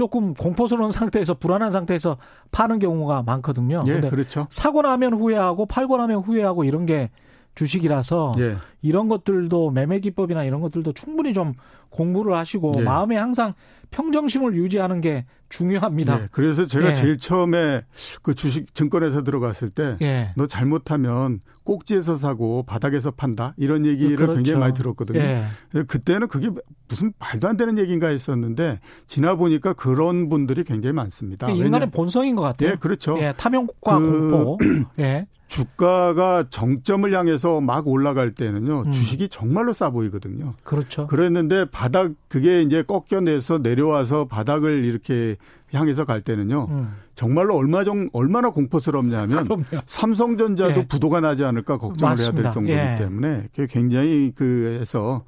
[0.00, 2.16] 조금 공포스러운 상태에서 불안한 상태에서
[2.52, 3.82] 파는 경우가 많거든요.
[3.86, 4.46] 예, 그렇죠.
[4.48, 7.10] 사고 나면 후회하고 팔고 나면 후회하고 이런 게
[7.54, 8.56] 주식이라서 예.
[8.80, 11.52] 이런 것들도 매매 기법이나 이런 것들도 충분히 좀
[11.90, 12.82] 공부를 하시고 예.
[12.82, 13.52] 마음에 항상
[13.90, 16.22] 평정심을 유지하는 게 중요합니다.
[16.22, 16.28] 예.
[16.30, 16.94] 그래서 제가 예.
[16.94, 17.82] 제일 처음에
[18.22, 20.32] 그 주식 증권에서 들어갔을 때너 예.
[20.48, 24.34] 잘못하면 꼭지에서 사고 바닥에서 판다 이런 얘기를 그렇죠.
[24.34, 25.20] 굉장히 많이 들었거든요.
[25.20, 25.46] 예.
[25.86, 26.50] 그때는 그게
[26.88, 31.50] 무슨 말도 안 되는 얘기인가 했었는데 지나 보니까 그런 분들이 굉장히 많습니다.
[31.50, 31.86] 인간의 왜냐?
[31.86, 32.70] 본성인 것 같아요.
[32.70, 33.18] 예, 그렇죠.
[33.20, 34.58] 예, 탐욕과 그, 공포.
[35.00, 35.26] 예.
[35.50, 38.92] 주가가 정점을 향해서 막 올라갈 때는요 음.
[38.92, 40.52] 주식이 정말로 싸 보이거든요.
[40.62, 41.08] 그렇죠.
[41.08, 45.36] 그랬는데 바닥 그게 이제 꺾여내서 내려와서 바닥을 이렇게
[45.72, 46.94] 향해서 갈 때는요 음.
[47.14, 49.46] 정말로 얼마 정 얼마나 공포스럽냐면
[49.86, 50.86] 삼성전자도 예.
[50.86, 52.36] 부도가 나지 않을까 걱정을 맞습니다.
[52.36, 52.96] 해야 될 정도이기 예.
[52.98, 55.24] 때문에 그게 굉장히 그해서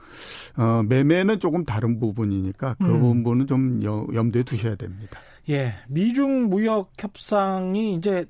[0.57, 3.00] 어, 매매는 조금 다른 부분이니까 그 음.
[3.00, 5.18] 부분은 좀 염두에 두셔야 됩니다.
[5.50, 8.26] 예, 미중 무역 협상이 이제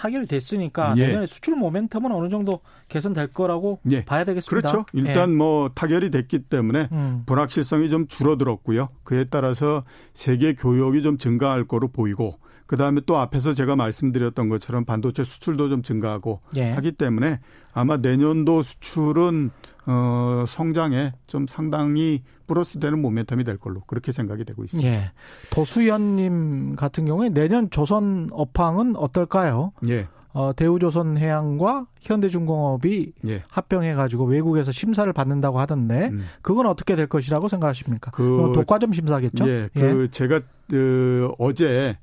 [0.00, 1.06] 타결됐으니까 예.
[1.08, 4.04] 내년에 수출 모멘텀은 어느 정도 개선될 거라고 예.
[4.04, 4.70] 봐야 되겠습니다.
[4.70, 4.86] 그렇죠.
[4.94, 5.34] 일단 예.
[5.34, 7.22] 뭐 타결이 됐기 때문에 음.
[7.26, 8.88] 불확실성이 좀 줄어들었고요.
[9.04, 9.84] 그에 따라서
[10.14, 12.38] 세계 교역이 좀 증가할 거로 보이고
[12.70, 16.70] 그 다음에 또 앞에서 제가 말씀드렸던 것처럼 반도체 수출도 좀 증가하고 예.
[16.70, 17.40] 하기 때문에
[17.72, 19.50] 아마 내년도 수출은
[19.86, 24.88] 어 성장에 좀 상당히 플러스 되는 모멘텀이 될 걸로 그렇게 생각이 되고 있습니다.
[24.88, 25.10] 예.
[25.50, 29.72] 도수연님 같은 경우에 내년 조선 업황은 어떨까요?
[29.88, 30.06] 예.
[30.32, 33.42] 어, 대우조선해양과 현대중공업이 예.
[33.48, 36.24] 합병해가지고 외국에서 심사를 받는다고 하던데 음.
[36.40, 38.12] 그건 어떻게 될 것이라고 생각하십니까?
[38.12, 39.48] 그 독과점 심사겠죠?
[39.48, 40.08] 예, 그 예.
[40.08, 41.98] 제가 그 어제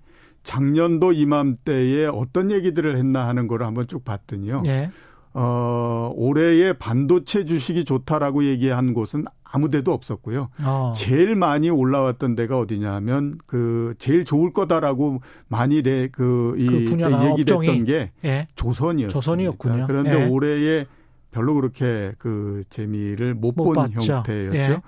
[0.48, 4.64] 작년도 이맘때에 어떤 얘기들을 했나 하는 거를 한번 쭉 봤더니요.
[4.66, 4.90] 예.
[5.34, 10.48] 어, 올해의 반도체 주식이 좋다라고 얘기한 곳은 아무 데도 없었고요.
[10.64, 10.94] 어.
[10.96, 17.84] 제일 많이 올라왔던 데가 어디냐면 그 제일 좋을 거다라고 많이 내, 그, 이, 그 얘기됐던
[17.86, 18.48] 게 예.
[18.56, 19.14] 조선이었습니다.
[19.14, 19.86] 조선이었군요.
[19.86, 20.28] 그런데 예.
[20.28, 20.86] 올해에
[21.32, 24.54] 별로 그렇게 그 재미를 못 본 형태였죠.
[24.56, 24.82] 예.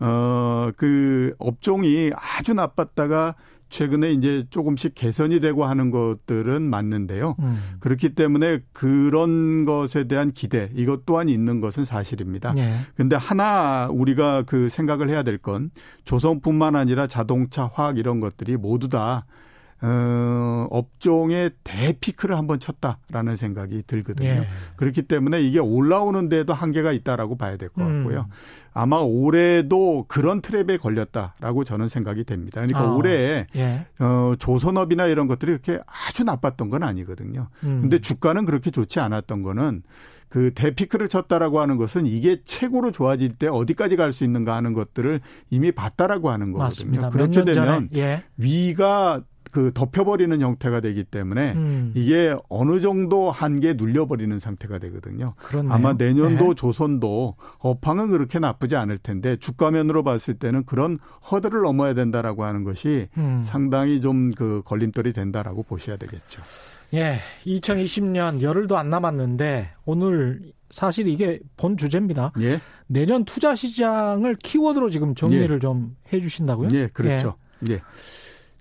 [0.00, 3.36] 어, 그 업종이 아주 나빴다가
[3.68, 7.36] 최근에 이제 조금씩 개선이 되고 하는 것들은 맞는데요.
[7.40, 7.76] 음.
[7.80, 12.52] 그렇기 때문에 그런 것에 대한 기대 이것 또한 있는 것은 사실입니다.
[12.54, 12.78] 네.
[12.96, 15.70] 근데 하나 우리가 그 생각을 해야 될 건
[16.04, 19.26] 조선뿐만 아니라 자동차, 화학 이런 것들이 모두 다
[19.86, 24.28] 어, 업종의 대피크를 한번 쳤다라는 생각이 들거든요.
[24.28, 24.46] 예.
[24.76, 28.04] 그렇기 때문에 이게 올라오는 데도 한계가 있다라고 봐야 될것 음.
[28.04, 28.20] 같고요.
[28.20, 28.32] 음.
[28.72, 32.62] 아마 올해도 그런 트랩에 걸렸다라고 저는 생각이 됩니다.
[32.62, 32.96] 그러니까 아.
[32.96, 33.86] 올해 예.
[33.98, 37.48] 어, 조선업이나 이런 것들이 그렇게 아주 나빴던 건 아니거든요.
[37.64, 37.82] 음.
[37.82, 39.82] 근데 주가는 그렇게 좋지 않았던 거는
[40.30, 45.20] 그 대피크를 쳤다라고 하는 것은 이게 최고로 좋아질 때 어디까지 갈 수 있는가 하는 것들을
[45.50, 47.10] 이미 봤다라고 하는 거거든요.
[47.10, 48.24] 그렇게 되면 예.
[48.36, 49.22] 위가
[49.54, 51.92] 그 덮여버리는 형태가 되기 때문에 음.
[51.94, 55.26] 이게 어느 정도 한계 눌려버리는 상태가 되거든요.
[55.38, 55.72] 그렇네요.
[55.72, 56.54] 아마 내년도 네.
[56.54, 60.98] 조선도 업황은 그렇게 나쁘지 않을 텐데 주가면으로 봤을 때는 그런
[61.30, 63.42] 허들을 넘어야 된다라고 하는 것이 음.
[63.44, 66.42] 상당히 좀 그 걸림돌이 된다라고 보셔야 되겠죠.
[66.94, 72.32] 예, 2020년 열흘도 안 남았는데 오늘 사실 이게 본 주제입니다.
[72.40, 72.60] 예.
[72.86, 75.58] 내년 투자 시장을 키워드로 지금 정리를 예.
[75.58, 76.68] 좀 해주신다고요?
[76.72, 77.36] 예, 그렇죠.
[77.68, 77.74] 예.
[77.74, 77.82] 예.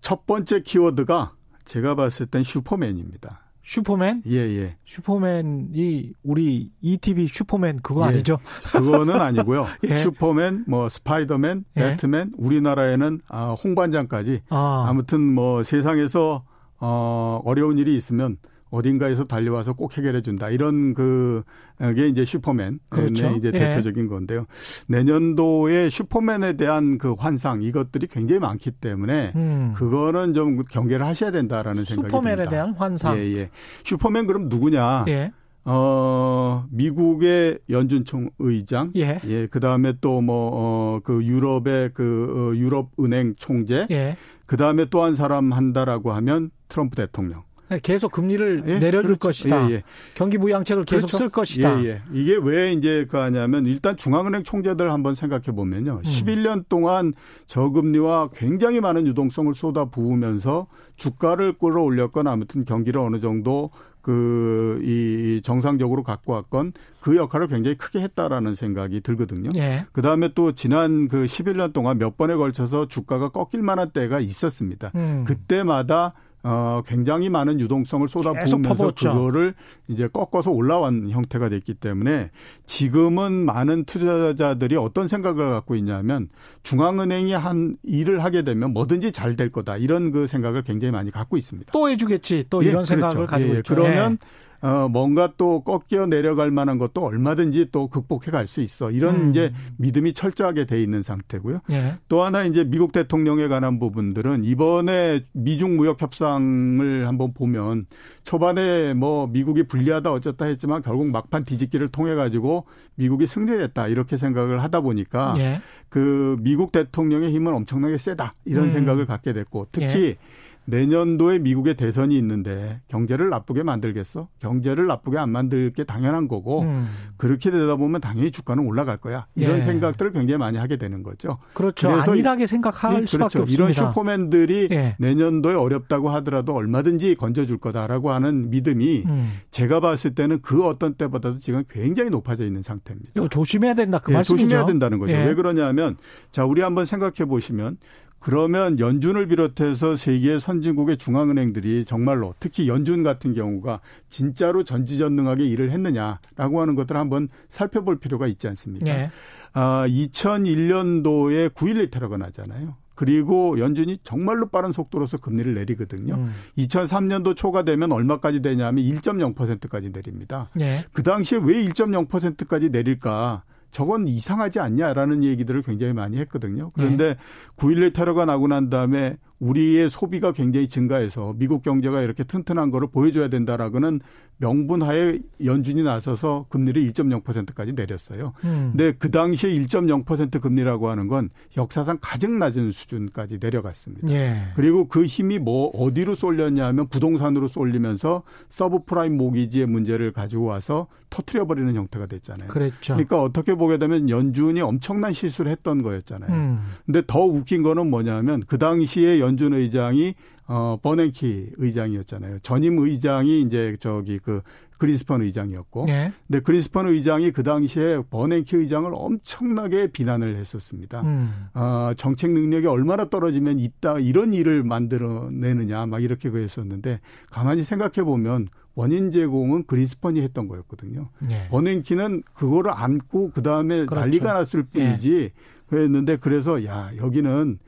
[0.04, 1.32] 첫 번째 키워드가
[1.64, 3.40] 제가 봤을 땐 슈퍼맨입니다.
[3.64, 4.24] 슈퍼맨?
[4.28, 4.76] 예, 예.
[4.86, 8.08] 슈퍼맨이 우리 ETV 슈퍼맨 그거 예.
[8.10, 8.38] 아니죠?
[8.74, 9.66] 그거는 아니고요.
[9.88, 10.00] 예.
[10.00, 11.80] 슈퍼맨, 뭐 스파이더맨, 예.
[11.80, 14.86] 배트맨, 우리나라에는 아, 홍반장까지 아.
[14.90, 16.44] 아무튼 뭐 세상에서
[16.82, 18.36] 어 어려운 일이 있으면
[18.74, 20.50] 어딘가에서 달려와서 꼭 해결해 준다.
[20.50, 23.30] 이런 그게 이제 슈퍼맨 그렇죠.
[23.38, 23.60] 이제 예.
[23.60, 24.48] 대표적인 건데요.
[24.88, 29.74] 내년도에 슈퍼맨에 대한 그 환상 이것들이 굉장히 많기 때문에 음.
[29.76, 32.18] 그거는 좀 경계를 하셔야 된다라는 생각이 듭니다.
[32.18, 33.16] 슈퍼맨에 대한 환상.
[33.18, 33.50] 예, 예.
[33.84, 35.06] 슈퍼맨 그럼 누구냐?
[35.08, 35.32] 예.
[35.66, 43.36] 어, 미국의 연준총 의장, 예, 예 그다음에 또 뭐, 어, 그 유럽의 그, 어, 유럽은행
[43.38, 44.18] 총재, 예.
[44.46, 47.44] 그 다음에 또 한 사람 한다라고 하면 트럼프 대통령.
[47.74, 48.80] 네, 계속 금리를 예?
[48.80, 49.20] 내려줄 그렇죠.
[49.20, 49.70] 것이다.
[49.70, 49.84] 예, 예.
[50.14, 51.18] 경기 부양책을 계속 그렇죠.
[51.18, 51.84] 쓸 것이다.
[51.84, 52.02] 예, 예.
[52.12, 55.94] 이게 왜 이제 그 하냐면 일단 중앙은행 총재들 한번 생각해 보면요.
[55.94, 56.02] 음.
[56.04, 57.14] 11년 동안
[57.48, 63.72] 저금리와 굉장히 많은 유동성을 쏟아 부으면서 주가를 끌어올렸건 아무튼 경기를 어느 정도
[64.04, 69.50] 그, 이, 정상적으로 갖고 왔건 그 역할을 굉장히 크게 했다라는 생각이 들거든요.
[69.56, 69.86] 예.
[69.94, 74.92] 그 다음에 또 지난 그 11년 동안 몇 번에 걸쳐서 주가가 꺾일 만한 때가 있었습니다.
[74.96, 75.24] 음.
[75.26, 79.54] 그때마다 어, 굉장히 많은 유동성을 쏟아부으면서 그거를
[79.88, 82.32] 이제 꺾어서 올라온 형태가 됐기 때문에
[82.66, 86.30] 지금은 많은 투자자들이 어떤 생각을 갖고 있냐면
[86.64, 91.38] 중앙은행이 한 일을 하게 되면 뭐든지 잘 될 거다 이런 그 생각을 굉장히 많이 갖고
[91.38, 91.72] 있습니다.
[91.72, 92.88] 또 해주겠지 또 예, 이런 그렇죠.
[92.88, 93.74] 생각을 가지고 예, 있죠.
[93.74, 94.28] 그러면 예.
[94.64, 98.92] 어, 뭔가 또 꺾여 내려갈 만한 것도 얼마든지 또 극복해 갈 수 있어.
[98.92, 99.30] 이런 음.
[99.30, 101.60] 이제 믿음이 철저하게 돼 있는 상태고요.
[101.72, 101.96] 예.
[102.08, 107.86] 또 하나 이제 미국 대통령에 관한 부분들은 이번에 미중 무역 협상을 한번 보면
[108.24, 114.18] 초반에 뭐 미국이 불리하다 어쩌다 했지만 결국 막판 뒤집기를 통해 가지고 미국이 승리를 했다 이렇게
[114.18, 115.62] 생각을 하다 보니까 예.
[115.90, 118.70] 그 미국 대통령의 힘은 엄청나게 세다 이런 음.
[118.72, 120.18] 생각을 갖게 됐고 특히 예.
[120.66, 124.28] 내년도에 미국의 대선이 있는데 경제를 나쁘게 만들겠어?
[124.40, 126.88] 경제를 나쁘게 안 만들 게 당연한 거고 음.
[127.18, 129.28] 그렇게 되다 보면 당연히 주가는 올라갈 거야.
[129.36, 129.62] 이런 예.
[129.62, 131.38] 생각들을 굉장히 많이 하게 되는 거죠.
[131.54, 131.90] 그렇죠.
[131.90, 133.42] 안일하게 생각할 예, 수밖에 그렇죠.
[133.44, 133.54] 없습니다.
[133.54, 134.96] 이런 슈퍼맨들이 예.
[135.00, 139.34] 내년도에 어렵다고 하더라도 얼마든지 건져줄 거다라고 하는 믿음이 음.
[139.52, 143.28] 제가 봤을 때는 그 어떤 때보다도 지금 굉장히 높아져 있는 상태입니다.
[143.30, 144.44] 조심해야 된다 그 예, 말씀이죠.
[144.44, 145.14] 조심해야 된다는 거죠.
[145.14, 145.26] 예.
[145.26, 145.98] 왜 그러냐면
[146.32, 147.78] 자 우리 한번 생각해 보시면
[148.24, 156.62] 그러면 연준을 비롯해서 세계 선진국의 중앙은행들이 정말로 특히 연준 같은 경우가 진짜로 전지전능하게 일을 했느냐라고
[156.62, 158.86] 하는 것들을 한번 살펴볼 필요가 있지 않습니까?
[158.86, 159.12] 네.
[159.52, 162.78] 아, 2001년도에 9.11 테러가 나잖아요.
[162.96, 166.14] 그리고 연준이 정말로 빠른 속도로서 금리를 내리거든요.
[166.14, 166.32] 음.
[166.58, 170.50] 2003년도 초가 되면 얼마까지 되냐면 1.0%까지 내립니다.
[170.56, 170.80] 네.
[170.94, 173.44] 그 당시에 왜 1.0%까지 내릴까?
[173.74, 176.70] 저건 이상하지 않냐라는 얘기들을 굉장히 많이 했거든요.
[176.76, 177.20] 그런데 네.
[177.58, 183.28] 9.11 테러가 나고 난 다음에 우리의 소비가 굉장히 증가해서 미국 경제가 이렇게 튼튼한 거를 보여줘야
[183.28, 184.00] 된다라고는
[184.38, 188.34] 명분하에 연준이 나서서 금리를 1.0%까지 내렸어요.
[188.44, 188.74] 음.
[188.76, 194.10] 근데 그 당시에 1.0% 금리라고 하는 건 역사상 가장 낮은 수준까지 내려갔습니다.
[194.10, 194.36] 예.
[194.56, 201.46] 그리고 그 힘이 뭐 어디로 쏠렸냐 하면 부동산으로 쏠리면서 서브프라임 모기지의 문제를 가지고 와서 터트려
[201.46, 202.50] 버리는 형태가 됐잖아요.
[202.50, 202.96] 그랬죠.
[202.96, 206.32] 그러니까 어떻게 보게 되면 연준이 엄청난 실수를 했던 거였잖아요.
[206.32, 206.60] 음.
[206.86, 212.40] 근데 더 웃긴 거는 뭐냐면 그 당시에 연준 의장이 어, 버냉키 의장이었잖아요.
[212.40, 214.42] 전임 의장이 이제 저기 그
[214.78, 215.86] 그린스펀 의장이었고.
[215.86, 216.12] 네.
[216.28, 221.02] 근데 그린스펀 의장이 그 당시에 버냉키 의장을 엄청나게 비난을 했었습니다.
[221.02, 221.48] 음.
[221.54, 228.50] 어, 정책 능력이 얼마나 떨어지면 있다 이런 일을 만들어내느냐 막 이렇게 그랬었는데 가만히 생각해 보면
[228.76, 231.10] 원인 제공은 그린스펀이 했던 거였거든요.
[231.20, 231.48] 네.
[231.50, 233.96] 버냉키는 그거를 안고 그 다음에 그렇죠.
[233.96, 235.32] 난리가 났을 뿐이지 네.
[235.68, 237.60] 그랬는데 그래서 야 여기는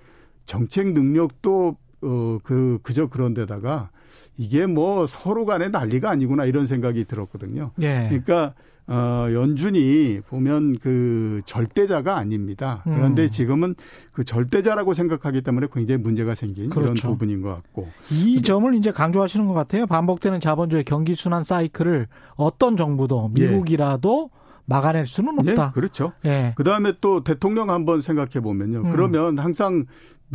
[0.45, 3.89] 정책 능력도 어, 그, 그저 그런 데다가
[4.37, 7.71] 이게 뭐 서로 간에 난리가 아니구나 이런 생각이 들었거든요.
[7.81, 8.07] 예.
[8.09, 8.53] 그러니까
[8.87, 12.81] 어, 연준이 보면 그 절대자가 아닙니다.
[12.83, 13.29] 그런데 음.
[13.29, 13.75] 지금은
[14.11, 16.93] 그 절대자라고 생각하기 때문에 굉장히 문제가 생긴 그렇죠.
[16.93, 17.87] 이런 부분인 것 같고.
[18.11, 19.87] 이 점을 이제 강조하시는 것 같아요.
[19.87, 23.47] 반복되는 자본주의 경기 순환 사이클을 어떤 정부도 예.
[23.47, 24.45] 미국이라도 예.
[24.65, 25.67] 막아낼 수는 없다.
[25.67, 26.13] 예, 그렇죠.
[26.25, 26.53] 예.
[26.55, 28.79] 그 다음에 또 대통령 한번 생각해 보면요.
[28.79, 28.91] 음.
[28.91, 29.85] 그러면 항상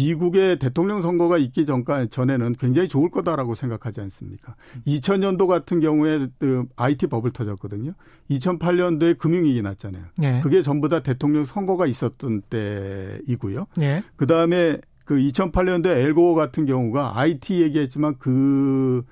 [0.00, 4.54] 미국의 대통령 선거가 있기 전까 전에는 굉장히 좋을 거다라고 생각하지 않습니까?
[4.86, 7.92] 2000년도 같은 경우에 그 IT 버블 터졌거든요.
[8.30, 10.04] 2008년도에 금융위기 났잖아요.
[10.16, 10.40] 네.
[10.42, 13.66] 그게 전부 다 대통령 선거가 있었던 때이고요.
[13.76, 14.02] 네.
[14.16, 19.02] 그 다음에 그 2008년도에 엘고 같은 경우가 IT 얘기했지만 그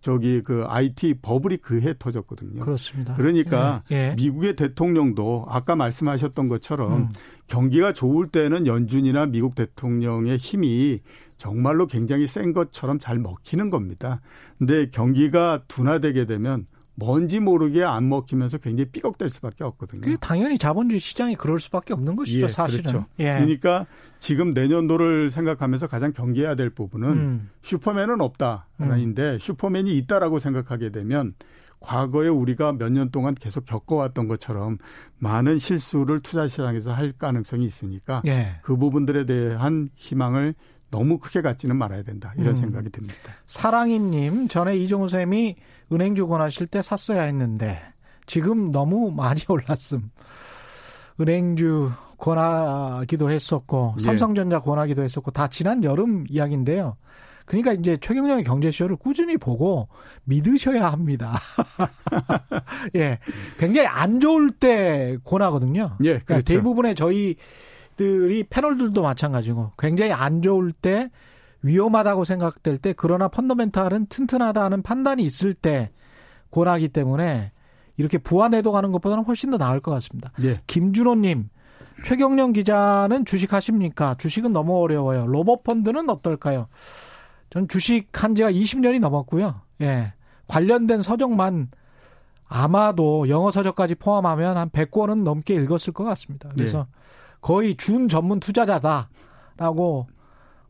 [0.00, 2.60] 저기 그 IT 버블이 그해 터졌거든요.
[2.60, 3.16] 그렇습니다.
[3.16, 4.14] 그러니까 예, 예.
[4.14, 7.08] 미국의 대통령도 아까 말씀하셨던 것처럼 음.
[7.46, 11.00] 경기가 좋을 때는 연준이나 미국 대통령의 힘이
[11.36, 14.20] 정말로 굉장히 센 것처럼 잘 먹히는 겁니다.
[14.58, 16.66] 근데 경기가 둔화되게 되면
[16.98, 20.00] 뭔지 모르게 안 먹히면서 굉장히 삐걱될 수밖에 없거든요.
[20.00, 22.82] 그 당연히 자본주의 시장이 그럴 수밖에 없는 것이죠, 예, 사실은.
[22.90, 23.06] 그렇죠.
[23.20, 23.34] 예.
[23.34, 23.86] 그러니까
[24.18, 27.50] 지금 내년도를 생각하면서 가장 경계해야 될 부분은 음.
[27.62, 29.38] 슈퍼맨은 없다라는데 음.
[29.38, 31.34] 슈퍼맨이 있다라고 생각하게 되면
[31.80, 34.78] 과거에 우리가 몇 년 동안 계속 겪어왔던 것처럼
[35.18, 38.56] 많은 실수를 투자 시장에서 할 가능성이 있으니까 예.
[38.62, 40.56] 그 부분들에 대한 희망을
[40.90, 42.54] 너무 크게 갖지는 말아야 된다 이런 음.
[42.56, 43.14] 생각이 듭니다.
[43.46, 45.56] 사랑이님 전에 이종우 쌤이
[45.92, 47.80] 은행주 권하실 때 샀어야 했는데
[48.26, 50.10] 지금 너무 많이 올랐음.
[51.20, 54.02] 은행주 권하기도 했었고 예.
[54.04, 56.96] 삼성전자 권하기도 했었고 다 지난 여름 이야기인데요.
[57.44, 59.88] 그러니까 이제 최경영의 경제쇼를 꾸준히 보고
[60.24, 61.40] 믿으셔야 합니다.
[62.94, 63.18] 예.
[63.58, 65.96] 굉장히 안 좋을 때 권하거든요.
[66.00, 66.08] 예.
[66.10, 66.44] 그러니까 그렇죠.
[66.44, 67.36] 대부분의 저희
[67.98, 71.10] 들이 패널들도 마찬가지고 굉장히 안 좋을 때
[71.62, 75.90] 위험하다고 생각될 때 그러나 펀더멘탈은 튼튼하다는 판단이 있을 때
[76.50, 77.52] 권하기 때문에
[77.98, 80.32] 이렇게 부안해도 가는 것보다는 훨씬 더 나을 것 같습니다.
[80.44, 80.60] 예.
[80.68, 81.50] 김준호님,
[82.04, 84.14] 최경령 기자는 주식 하십니까?
[84.18, 85.26] 주식은 너무 어려워요.
[85.26, 86.68] 로봇 펀드는 어떨까요?
[87.50, 89.60] 전 주식 한 지가 20년이 넘었고요.
[89.80, 90.14] 예.
[90.46, 91.70] 관련된 서적만
[92.46, 96.48] 아마도 영어 서적까지 포함하면 한 100권은 넘게 읽었을 것 같습니다.
[96.54, 96.98] 그래서 네.
[97.40, 100.06] 거의 준 전문 투자자다라고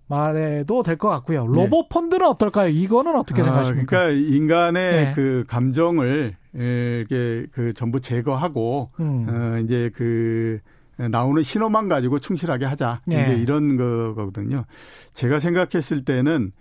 [0.07, 1.47] 말해도 될 것 같고요.
[1.47, 1.53] 네.
[1.63, 2.69] 로봇 펀드는 어떨까요?
[2.71, 3.87] 이거는 어떻게 아, 생각하십니까?
[3.87, 5.13] 그러니까 인간의 네.
[5.15, 9.27] 그 감정을 이게 그 전부 제거하고 음.
[9.29, 10.61] 어 이제 그
[10.97, 13.03] 나오는 신호만 가지고 충실하게 하자.
[13.07, 13.23] 네.
[13.23, 14.65] 이제 이런 거거든요.
[15.13, 16.53] 제가 생각했을 때는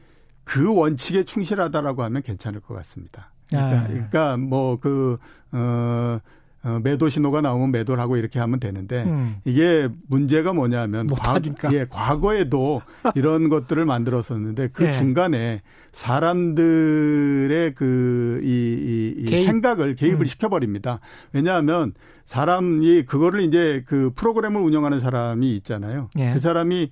[0.44, 3.32] 그 원칙에 충실하다라고 하면 괜찮을 것 같습니다.
[3.50, 3.88] 그러니까, 아.
[3.88, 5.18] 그러니까 뭐그
[5.54, 6.20] 어,
[6.64, 9.38] 어, 매도 신호가 나오면 매도를 하고 이렇게 하면 되는데 음.
[9.46, 11.40] 이게 문제가 뭐냐면 과,
[11.72, 12.82] 예, 과거에도
[13.16, 14.92] 이런 것들을 만들었었는데 그 예.
[14.92, 19.46] 중간에 사람들의 그 이, 이, 이 개입.
[19.46, 20.26] 생각을 개입을 음.
[20.26, 21.00] 시켜버립니다.
[21.32, 21.94] 왜냐하면
[22.26, 26.10] 사람이 그거를 이제 그 프로그램을 운영하는 사람이 있잖아요.
[26.18, 26.34] 예.
[26.34, 26.92] 그 사람이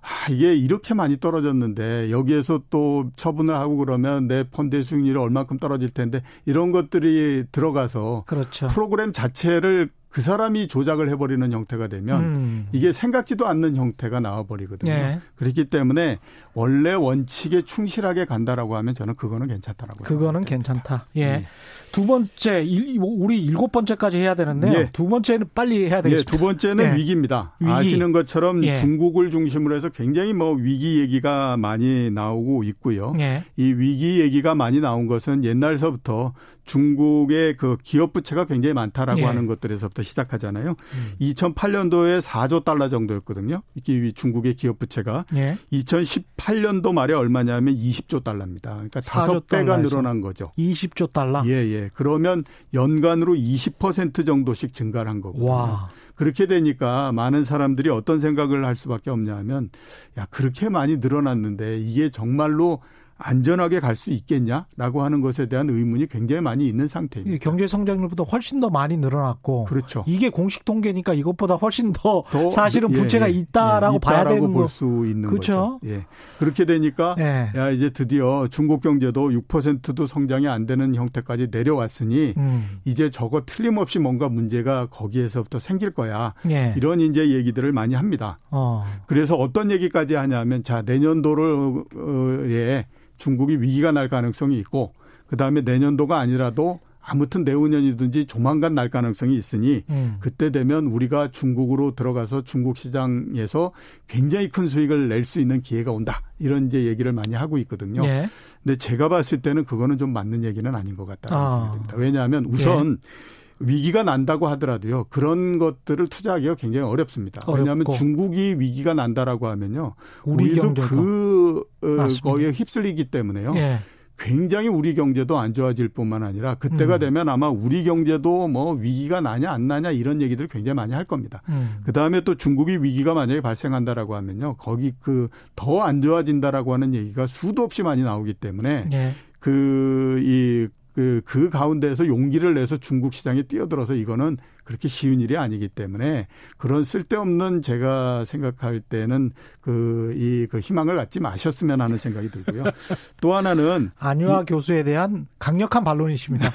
[0.00, 5.90] 아, 이게 이렇게 많이 떨어졌는데 여기에서 또 처분을 하고 그러면 내 펀드의 수익률이 얼마큼 떨어질
[5.90, 8.68] 텐데 이런 것들이 들어가서 그렇죠.
[8.68, 12.68] 프로그램 자체를 그 사람이 조작을 해버리는 형태가 되면 음.
[12.72, 14.90] 이게 생각지도 않는 형태가 나와버리거든요.
[14.90, 15.20] 네.
[15.36, 16.18] 그렇기 때문에
[16.54, 21.06] 원래 원칙에 충실하게 간다라고 하면 저는 그거는 괜찮다라고 그거는 괜찮다.
[21.16, 21.26] 예.
[21.26, 21.46] 네.
[21.92, 22.66] 두 번째
[23.00, 24.90] 우리 일곱 번째까지 해야 되는데 예.
[24.92, 26.32] 두 번째는 빨리 해야 되겠습니다.
[26.32, 26.96] 예, 두 번째는 예.
[26.96, 27.54] 위기입니다.
[27.60, 27.72] 위기.
[27.72, 28.76] 아시는 것처럼 예.
[28.76, 33.14] 중국을 중심으로 해서 굉장히 뭐 위기 얘기가 많이 나오고 있고요.
[33.20, 33.44] 예.
[33.56, 36.34] 이 위기 얘기가 많이 나온 것은 옛날서부터
[36.68, 39.24] 중국의 그 기업 부채가 굉장히 많다라고 예.
[39.24, 40.70] 하는 것들에서부터 시작하잖아요.
[40.70, 41.12] 음.
[41.20, 43.62] 2008년도에 4조 달러 정도였거든요.
[43.74, 45.56] 이 중국의 기업 부채가 예.
[45.72, 48.74] 2018년도 말에 얼마냐면 20조 달러입니다.
[48.74, 50.52] 그러니까 5배가 늘어난 거죠.
[50.58, 51.42] 20조 달러.
[51.46, 51.90] 예, 예.
[51.94, 55.50] 그러면 연간으로 20% 정도씩 증가를 한 거거든요.
[55.50, 55.88] 와.
[56.14, 59.70] 그렇게 되니까 많은 사람들이 어떤 생각을 할 수밖에 없냐면
[60.18, 62.82] 야, 그렇게 많이 늘어났는데 이게 정말로
[63.18, 67.36] 안전하게 갈 수 있겠냐라고 하는 것에 대한 의문이 굉장히 많이 있는 상태입니다.
[67.42, 70.04] 경제 성장률보다 훨씬 더 많이 늘어났고 그렇죠.
[70.06, 74.52] 이게 공식 통계니까 이것보다 훨씬 더, 더 사실은 예, 부채가 예, 있다라고 예, 봐야 되는
[74.52, 75.80] 볼수 있는 그렇죠?
[75.80, 75.82] 거죠.
[75.84, 76.06] 예.
[76.38, 77.50] 그렇게 되니까 예.
[77.56, 82.78] 야 이제 드디어 중국 경제도 6%도 성장이 안 되는 형태까지 내려왔으니 음.
[82.84, 86.34] 이제 저거 틀림없이 뭔가 문제가 거기에서부터 생길 거야.
[86.48, 86.72] 예.
[86.76, 88.38] 이런 이제 얘기들을 많이 합니다.
[88.50, 88.84] 어.
[89.06, 92.86] 그래서 어떤 얘기까지 하냐면 자 내년도로에
[93.18, 94.94] 중국이 위기가 날 가능성이 있고
[95.26, 100.16] 그다음에 내년도가 아니라도 아무튼 내후년이든지 조만간 날 가능성이 있으니 음.
[100.20, 103.72] 그때 되면 우리가 중국으로 들어가서 중국 시장에서
[104.06, 106.20] 굉장히 큰 수익을 낼 수 있는 기회가 온다.
[106.38, 108.04] 이런 이제 얘기를 많이 하고 있거든요.
[108.04, 108.28] 예.
[108.62, 111.50] 근데 제가 봤을 때는 그거는 좀 맞는 얘기는 아닌 것 같다는 아.
[111.50, 111.94] 생각이 듭니다.
[111.96, 113.37] 왜냐하면 우선 예.
[113.60, 115.04] 위기가 난다고 하더라도요.
[115.10, 117.40] 그런 것들을 투자하기가 굉장히 어렵습니다.
[117.44, 117.58] 어렵고.
[117.58, 119.94] 왜냐하면 중국이 위기가 난다라고 하면요.
[120.24, 123.54] 우리 우리도 그 어, 거에 휩쓸리기 때문에요.
[123.56, 123.80] 예.
[124.20, 126.98] 굉장히 우리 경제도 안 좋아질 뿐만 아니라 그때가 음.
[126.98, 131.40] 되면 아마 우리 경제도 뭐 위기가 나냐 안 나냐 이런 얘기들을 굉장히 많이 할 겁니다.
[131.48, 131.78] 음.
[131.84, 134.56] 그 다음에 또 중국이 위기가 만약에 발생한다라고 하면요.
[134.56, 139.14] 거기 그 더 안 좋아진다라고 하는 얘기가 수도 없이 많이 나오기 때문에 네.
[139.38, 140.66] 그이
[140.98, 146.82] 그, 그 가운데에서 용기를 내서 중국 시장에 뛰어들어서 이거는 그렇게 쉬운 일이 아니기 때문에 그런
[146.82, 149.30] 쓸데없는 제가 생각할 때는
[149.60, 152.64] 그, 이, 그 희망을 갖지 마셨으면 하는 생각이 들고요.
[153.22, 153.90] 또 하나는.
[153.96, 156.50] 안유아 교수에 대한 강력한 반론이십니다.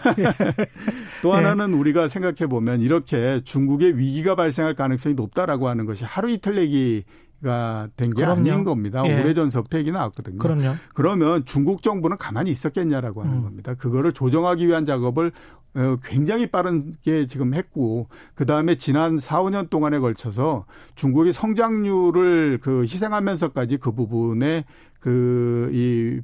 [1.24, 1.78] 또 하나는 네.
[1.78, 7.06] 우리가 생각해 보면 이렇게 중국의 위기가 발생할 가능성이 높다라고 하는 것이 하루 이틀 얘기
[7.44, 9.04] 가된게 아닌 겁니다.
[9.06, 9.22] 예.
[9.22, 10.40] 오래전서부터 얘기 나왔거든요.
[10.40, 10.76] 그럼요.
[10.94, 13.44] 그러면 중국 정부는 가만히 있었겠냐라고 하는 음.
[13.44, 13.76] 겁니다.
[13.76, 15.32] 그거를 조정하기 위한 작업을
[15.76, 22.84] 어, 굉장히 빠른게 지금 했고 그 다음에 지난 4, 5년 동안에 걸쳐서 중국의 성장률을 그
[22.84, 24.66] 희생하면서까지 그 부분에
[25.04, 26.22] 그, 이,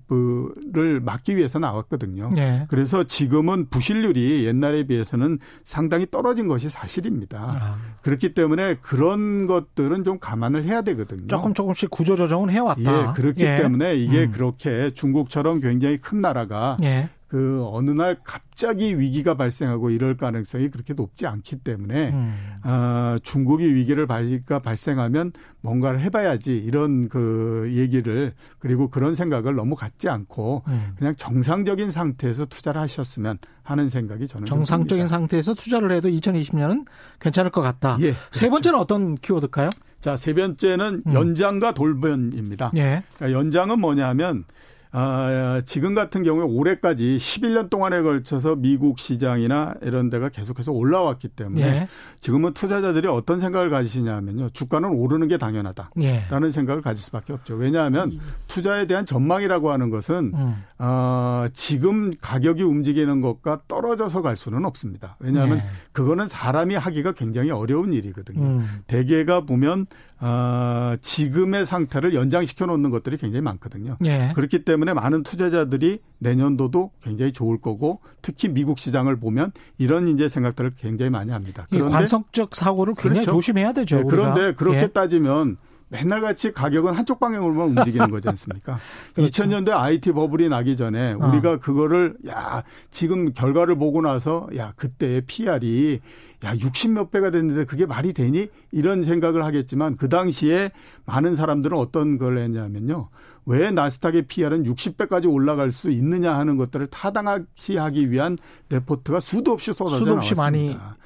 [0.72, 2.30] 를 막기 위해서 나왔거든요.
[2.34, 2.66] 네.
[2.70, 7.58] 그래서 지금은 부실률이 옛날에 비해서는 상당히 떨어진 것이 사실입니다.
[7.60, 7.78] 아.
[8.04, 11.28] 그렇기 때문에 그런 것들은 좀 감안을 해야 되거든요.
[11.28, 13.10] 조금 조금씩 구조 조정은 해왔다.
[13.10, 13.58] 예, 그렇기 예.
[13.58, 14.32] 때문에 이게 음.
[14.32, 17.10] 그렇게 중국처럼 굉장히 큰 나라가 예.
[17.30, 22.60] 그 어느 날 갑자기 위기가 발생하고 이럴 가능성이 그렇게 높지 않기 때문에 음.
[22.64, 30.10] 어, 중국이 위기를 발가 발생하면 뭔가를 해봐야지 이런 그 얘기를 그리고 그런 생각을 너무 갖지
[30.10, 30.96] 않고 음.
[30.98, 36.88] 그냥 정상적인 상태에서 투자를 하셨으면 하는 생각이 저는 정상적인 상태에서 투자를 해도 2020년은
[37.20, 37.98] 괜찮을 것 같다.
[38.00, 38.20] 예, 그렇죠.
[38.32, 39.70] 세 번째는 어떤 키워드일까요?
[40.00, 41.14] 자, 세 번째는 음.
[41.14, 42.72] 연장과 돌변입니다.
[42.78, 43.04] 예.
[43.18, 44.46] 그러니까 연장은 뭐냐면
[44.92, 51.62] 아, 지금 같은 경우에 올해까지 11년 동안에 걸쳐서 미국 시장이나 이런 데가 계속해서 올라왔기 때문에
[51.62, 51.88] 예.
[52.20, 54.50] 지금은 투자자들이 어떤 생각을 가지시냐면요.
[54.50, 56.52] 주가는 오르는 게 당연하다라는 예.
[56.52, 57.54] 생각을 가질 수밖에 없죠.
[57.54, 58.20] 왜냐하면 음.
[58.48, 60.64] 투자에 대한 전망이라고 하는 것은 음.
[60.80, 65.18] 어, 지금 가격이 움직이는 것과 떨어져서 갈 수는 없습니다.
[65.20, 65.64] 왜냐하면 예.
[65.92, 68.42] 그거는 사람이 하기가 굉장히 어려운 일이거든요.
[68.42, 68.82] 음.
[68.88, 69.86] 대개가 보면
[70.22, 73.98] 어, 지금의 상태를 연장시켜 놓는 것들이 굉장히 많거든요.
[74.04, 74.32] 예.
[74.36, 80.74] 그렇기 때문에 많은 투자자들이 내년도도 굉장히 좋을 거고 특히 미국 시장을 보면 이런 이제 생각들을
[80.78, 81.68] 굉장히 많이 합니다.
[81.70, 83.32] 그런데 관성적 사고를 굉장히 그렇죠.
[83.32, 83.98] 조심해야 되죠.
[83.98, 84.88] 네, 그런데 그렇게 예.
[84.88, 85.58] 따지면
[85.90, 88.80] 맨날 같이 가격은 한쪽 방향으로만 움직이는 거지 않습니까?
[89.14, 89.44] 그렇죠.
[89.44, 91.28] 2000년대 IT 버블이 나기 전에 어.
[91.28, 96.00] 우리가 그거를 야 지금 결과를 보고 나서 야 그때의 PR이
[96.46, 98.48] 야, 60 몇 배가 됐는데 그게 말이 되니?
[98.72, 100.72] 이런 생각을 하겠지만 그 당시에
[101.06, 103.10] 많은 사람들은 어떤 걸 했냐면요.
[103.46, 108.38] 왜 나스닥의 PR은 60배까지 올라갈 수 있느냐 하는 것들을 타당시 하기 위한
[108.70, 110.78] 레포트가 수도 없이 쏟아져 수도 없이 나왔습니다.
[110.78, 110.99] 많이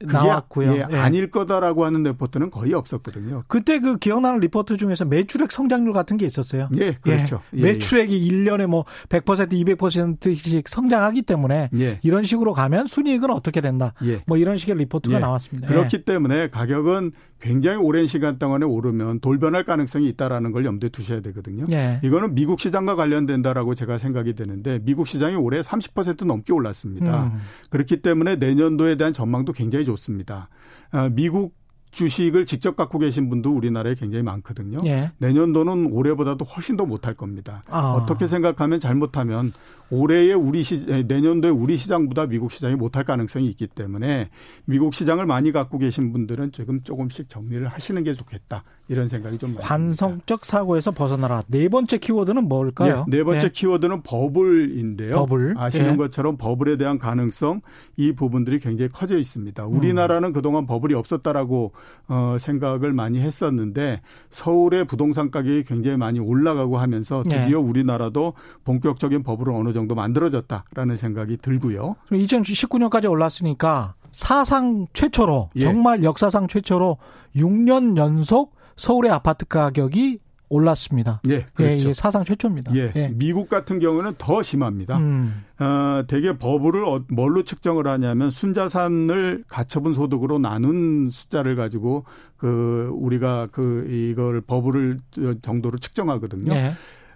[0.00, 0.72] 나왔고요.
[0.72, 0.96] 예, 예.
[0.96, 3.42] 아닐 거다라고 하는 레포트는 거의 없었거든요.
[3.48, 6.68] 그때 그 기억나는 리포트 중에서 매출액 성장률 같은 게 있었어요.
[6.76, 7.42] 예, 그렇죠.
[7.54, 7.58] 예.
[7.58, 11.98] 예 매출액이 1년에 뭐 100% 200%씩 성장하기 때문에 예.
[12.02, 13.92] 이런 식으로 가면 순이익은 어떻게 된다.
[14.04, 14.22] 예.
[14.26, 15.68] 뭐 이런 식의 리포트가 나왔습니다.
[15.68, 21.64] 그렇기 때문에 가격은 굉장히 오랜 시간 동안에 오르면 돌변할 가능성이 있다라는 걸 염두에 두셔야 되거든요.
[21.70, 22.00] 예.
[22.04, 27.24] 이거는 미국 시장과 관련된다라고 제가 생각이 되는데 미국 시장이 올해 30% 넘게 올랐습니다.
[27.24, 27.40] 음.
[27.70, 30.48] 그렇기 때문에 내년도에 대한 전망도 굉장히 좋습니다.
[30.90, 31.59] 아, 미국
[31.90, 34.78] 주식을 직접 갖고 계신 분도 우리나라에 굉장히 많거든요.
[34.86, 35.10] 예.
[35.18, 37.62] 내년도는 올해보다도 훨씬 더 못할 겁니다.
[37.68, 37.92] 아.
[37.92, 39.52] 어떻게 생각하면 잘못하면
[39.90, 44.30] 올해의 우리 시 내년도에 우리 시장보다 미국 시장이 못할 가능성이 있기 때문에
[44.64, 48.62] 미국 시장을 많이 갖고 계신 분들은 지금 조금씩 정리를 하시는 게 좋겠다.
[48.90, 51.44] 이런 생각이 좀 관성적 사고에서 벗어나라.
[51.46, 53.04] 네 번째 키워드는 뭘까요?
[53.08, 53.52] 네, 네 번째 네.
[53.52, 55.14] 키워드는 버블인데요.
[55.14, 55.54] 버블.
[55.56, 55.96] 아시는 네.
[55.96, 57.60] 것처럼 버블에 대한 가능성
[57.96, 59.64] 이 부분들이 굉장히 커져 있습니다.
[59.64, 60.32] 우리나라는 음.
[60.32, 61.72] 그동안 버블이 없었다라고
[62.08, 67.44] 어, 생각을 많이 했었는데 서울의 부동산 가격이 굉장히 많이 올라가고 하면서 네.
[67.44, 68.32] 드디어 우리나라도
[68.64, 71.94] 본격적인 버블을 어느 정도 만들어졌다라는 생각이 들고요.
[72.10, 75.60] 2019년까지 올랐으니까 사상 최초로 예.
[75.60, 76.96] 정말 역사상 최초로
[77.36, 80.18] 6년 연속 서울의 아파트 가격이
[80.48, 81.20] 올랐습니다.
[81.28, 81.90] 예, 그렇죠.
[81.90, 82.74] 예, 사상 최초입니다.
[82.74, 84.98] 예, 예, 미국 같은 경우는 더 심합니다.
[84.98, 85.44] 음.
[85.60, 92.04] 어, 대개 버블을 어, 뭘로 측정을 하냐면 순자산을 가처분 소득으로 나눈 숫자를 가지고
[92.36, 94.98] 그 우리가 그 이걸 버블을
[95.42, 96.52] 정도로 측정하거든요.
[96.54, 96.72] 예.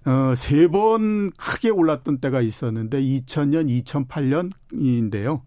[0.06, 5.40] 어, 세 번 크게 올랐던 때가 있었는데 2000년, 2008년인데요.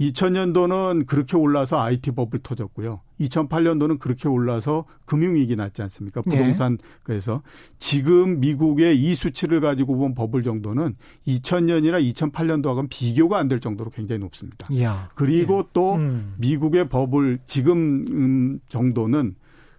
[0.00, 3.00] 2000년도는 그렇게 올라서 IT 버블 터졌고요.
[3.20, 6.20] 2008년도는 그렇게 올라서 금융위기 났지 않습니까?
[6.26, 6.36] 네.
[6.36, 7.42] 부동산 그래서
[7.78, 14.18] 지금 미국의 이 수치를 가지고 본 버블 정도는 2000년이나 2008년도하고는 비교가 안 될 정도로 굉장히
[14.18, 14.66] 높습니다.
[14.82, 15.08] 야.
[15.14, 15.62] 그리고 예.
[15.72, 16.34] 또 음.
[16.38, 19.36] 미국의 버블 지금 음, 정도는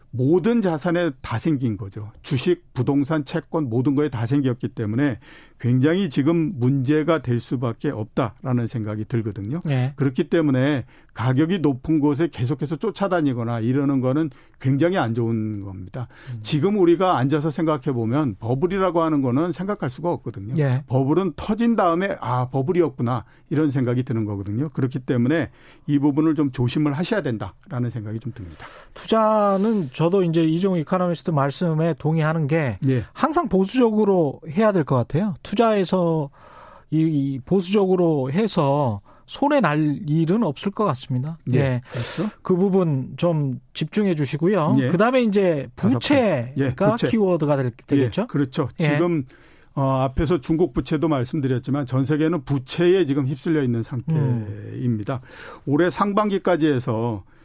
[0.09, 2.11] 모든 자산에 다 생긴 거죠.
[2.24, 5.20] 주식, 부동산, 채권 모든 거에 다 생겼기 때문에
[5.60, 9.60] 굉장히 지금 문제가 될 수밖에 없다라는 생각이 들거든요.
[9.66, 9.93] 네.
[9.95, 14.30] 그렇기 때문에 가격이 높은 곳에 계속해서 쫓아다니거나 이러는 거는
[14.60, 16.08] 굉장히 안 좋은 겁니다.
[16.32, 16.39] 음.
[16.41, 20.53] 지금 우리가 앉아서 생각해 보면 버블이라고 하는 거는 생각할 수가 없거든요.
[20.53, 20.84] 네.
[20.88, 24.70] 버블은 터진 다음에 아 버블이었구나 이런 생각이 드는 거거든요.
[24.70, 25.49] 그렇기 때문에
[25.88, 28.66] 이 부분을 좀 조심을 하셔야 된다라는 생각이 좀 듭니다.
[28.93, 33.03] 투자는 저도 이제 이종 이카노미스트 말씀에 동의하는 게 네.
[33.14, 35.34] 항상 보수적으로 해야 될 것 같아요.
[35.48, 36.30] 투자에서
[36.89, 41.38] 이 보수적으로 해서 손에 날 일은 없을 것 같습니다.
[41.54, 41.58] 예.
[41.58, 41.82] 네.
[41.89, 42.30] 그렇죠?
[42.41, 44.76] 그 부분 좀 집중해 주시고요.
[44.80, 44.89] 예.
[44.89, 46.76] 그 다음에 이제 부채가 예.
[46.76, 47.10] 부채.
[47.10, 48.22] 키워드가 될, 되겠죠?
[48.24, 48.26] 예.
[48.28, 48.70] 그렇죠.
[48.80, 48.84] 예.
[48.84, 49.26] 지금
[49.76, 55.16] 어, 앞에서 중국 부채도 말씀드렸지만 전 세계는 부채에 지금 휩쓸려 있는 상태입니다.
[55.16, 55.62] 음.
[55.66, 57.37] 올해 상반기까지 해서 어,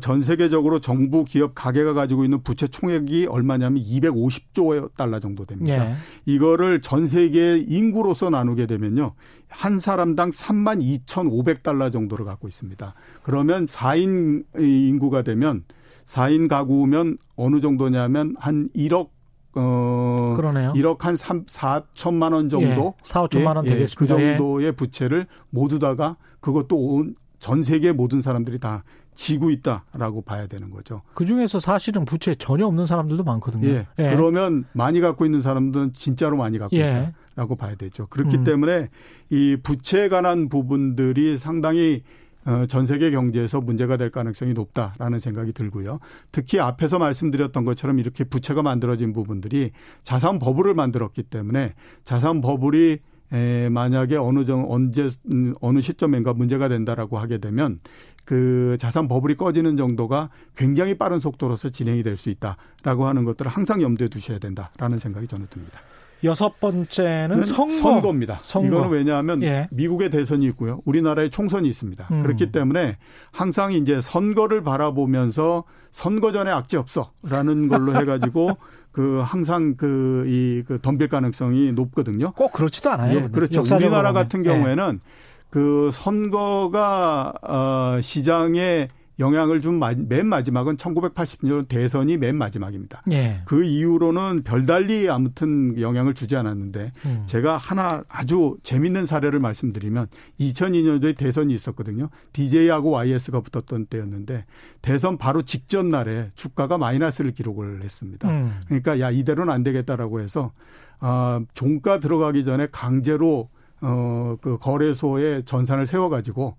[0.00, 5.90] 전 세계적으로 정부 기업 가계가 가지고 있는 부채 총액이 얼마냐면 250조 달러 정도 됩니다.
[5.90, 5.94] 예.
[6.24, 9.14] 이거를 전 세계 인구로서 나누게 되면요.
[9.48, 12.94] 한 사람당 3만 2,500달러 정도를 갖고 있습니다.
[13.22, 15.64] 그러면 4인 인구가 되면
[16.06, 19.10] 4인 가구면 어느 정도냐면 한 1억
[19.58, 20.72] 어 그러네요.
[20.74, 23.98] 1억 한 3, 4천만 원 정도 예, 4, 5천만 원 예, 예, 되겠습니다.
[23.98, 28.84] 그 정도의 부채를 모두 다가 그것도 온 전 세계 모든 사람들이 다
[29.16, 31.02] 지고 있다라고 봐야 되는 거죠.
[31.14, 33.66] 그 중에서 사실은 부채 전혀 없는 사람들도 많거든요.
[33.66, 33.86] 예.
[33.98, 34.10] 예.
[34.14, 37.12] 그러면 많이 갖고 있는 사람들은 진짜로 많이 갖고 예.
[37.34, 38.06] 있다라고 봐야 되죠.
[38.06, 38.44] 그렇기 음.
[38.44, 38.90] 때문에
[39.30, 42.02] 이 부채에 관한 부분들이 상당히
[42.44, 45.98] 어, 전 세계 경제에서 문제가 될 가능성이 높다라는 생각이 들고요.
[46.30, 49.72] 특히 앞에서 말씀드렸던 것처럼 이렇게 부채가 만들어진 부분들이
[50.04, 52.98] 자산 버블을 만들었기 때문에 자산 버블이
[53.32, 57.80] 에, 만약에 어느 정 언제 음, 어느 시점인가 문제가 된다라고 하게 되면
[58.24, 63.82] 그 자산 버블이 꺼지는 정도가 굉장히 빠른 속도로서 진행이 될 수 있다라고 하는 것들을 항상
[63.82, 65.80] 염두에 두셔야 된다라는 생각이 저는 듭니다.
[66.24, 67.68] 여섯 번째는 선거.
[67.74, 68.40] 선거입니다.
[68.42, 68.68] 선거.
[68.68, 69.68] 이거는 왜냐하면 예.
[69.70, 70.80] 미국의 대선이 있고요.
[70.86, 72.08] 우리나라의 총선이 있습니다.
[72.10, 72.22] 음.
[72.22, 72.96] 그렇기 때문에
[73.32, 78.56] 항상 이제 선거를 바라보면서 선거 전에 악재 없어라는 걸로 해가지고
[78.96, 82.32] 그 항상 그 이그 그 덤빌 가능성이 높거든요.
[82.32, 83.24] 꼭 그렇지도 않아요.
[83.24, 83.60] 예, 그렇죠.
[83.60, 85.10] 우리나라 같은 경우에는 예.
[85.50, 88.88] 그 선거가 어 시장에
[89.18, 93.02] 영향을 준 맨 마지막은 1980년 대선이 맨 마지막입니다.
[93.12, 93.42] 예.
[93.44, 97.22] 그 이후로는 별달리 아무튼 영향을 주지 않았는데 음.
[97.26, 100.08] 제가 하나 아주 재밌는 사례를 말씀드리면
[100.40, 102.08] 2002년도에 대선이 있었거든요.
[102.32, 104.44] DJ하고 YS가 붙었던 때였는데
[104.82, 108.28] 대선 바로 직전 날에 주가가 마이너스를 기록을 했습니다.
[108.28, 108.60] 음.
[108.66, 110.52] 그러니까 야 이대로는 안 되겠다라고 해서
[110.98, 113.48] 아 종가 들어가기 전에 강제로
[113.80, 116.56] 어그 거래소에 전산을 세워 가지고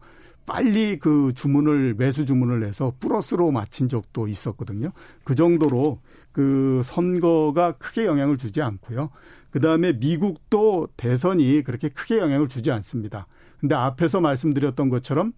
[0.47, 4.91] 빨리 그 주문을 매수 주문을 내서 플러스로 마친 적도 있었거든요.
[5.23, 5.99] 그 정도로
[6.31, 9.09] 그 선거가 크게 영향을 주지 않고요.
[9.51, 13.27] 그다음에 미국도 대선이 그렇게 크게 영향을 주지 않습니다.
[13.59, 15.33] 근데 앞에서 말씀드렸던 것처럼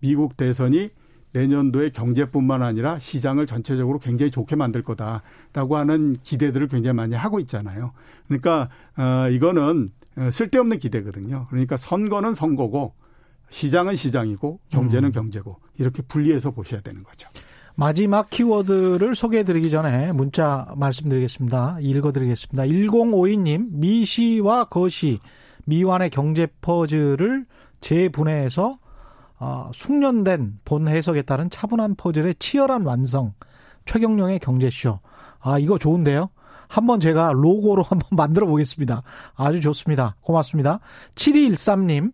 [0.00, 0.90] 미국 대선이
[1.32, 7.92] 내년도에 경제뿐만 아니라 시장을 전체적으로 굉장히 좋게 만들 거다라고 하는 기대들을 굉장히 많이 하고 있잖아요.
[8.28, 9.90] 그러니까 어 이거는
[10.30, 11.48] 쓸데없는 기대거든요.
[11.50, 12.94] 그러니까 선거는 선거고
[13.54, 15.12] 시장은 시장이고 경제는 음.
[15.12, 17.28] 경제고 이렇게 분리해서 보셔야 되는 거죠.
[17.76, 21.78] 마지막 키워드를 소개해드리기 전에 문자 말씀드리겠습니다.
[21.80, 22.64] 읽어드리겠습니다.
[22.64, 25.20] 1052님, 미시와 거시,
[25.66, 27.46] 미완의 경제 퍼즐을
[27.80, 28.78] 재분해해서
[29.38, 33.34] 어, 숙련된 본 해석에 따른 차분한 퍼즐의 치열한 완성,
[33.86, 34.98] 최경령의 경제쇼.
[35.40, 36.30] 아, 이거 좋은데요?
[36.66, 39.02] 한번 제가 로고로 한번 만들어 보겠습니다.
[39.36, 40.16] 아주 좋습니다.
[40.22, 40.80] 고맙습니다.
[41.14, 42.12] 7213님,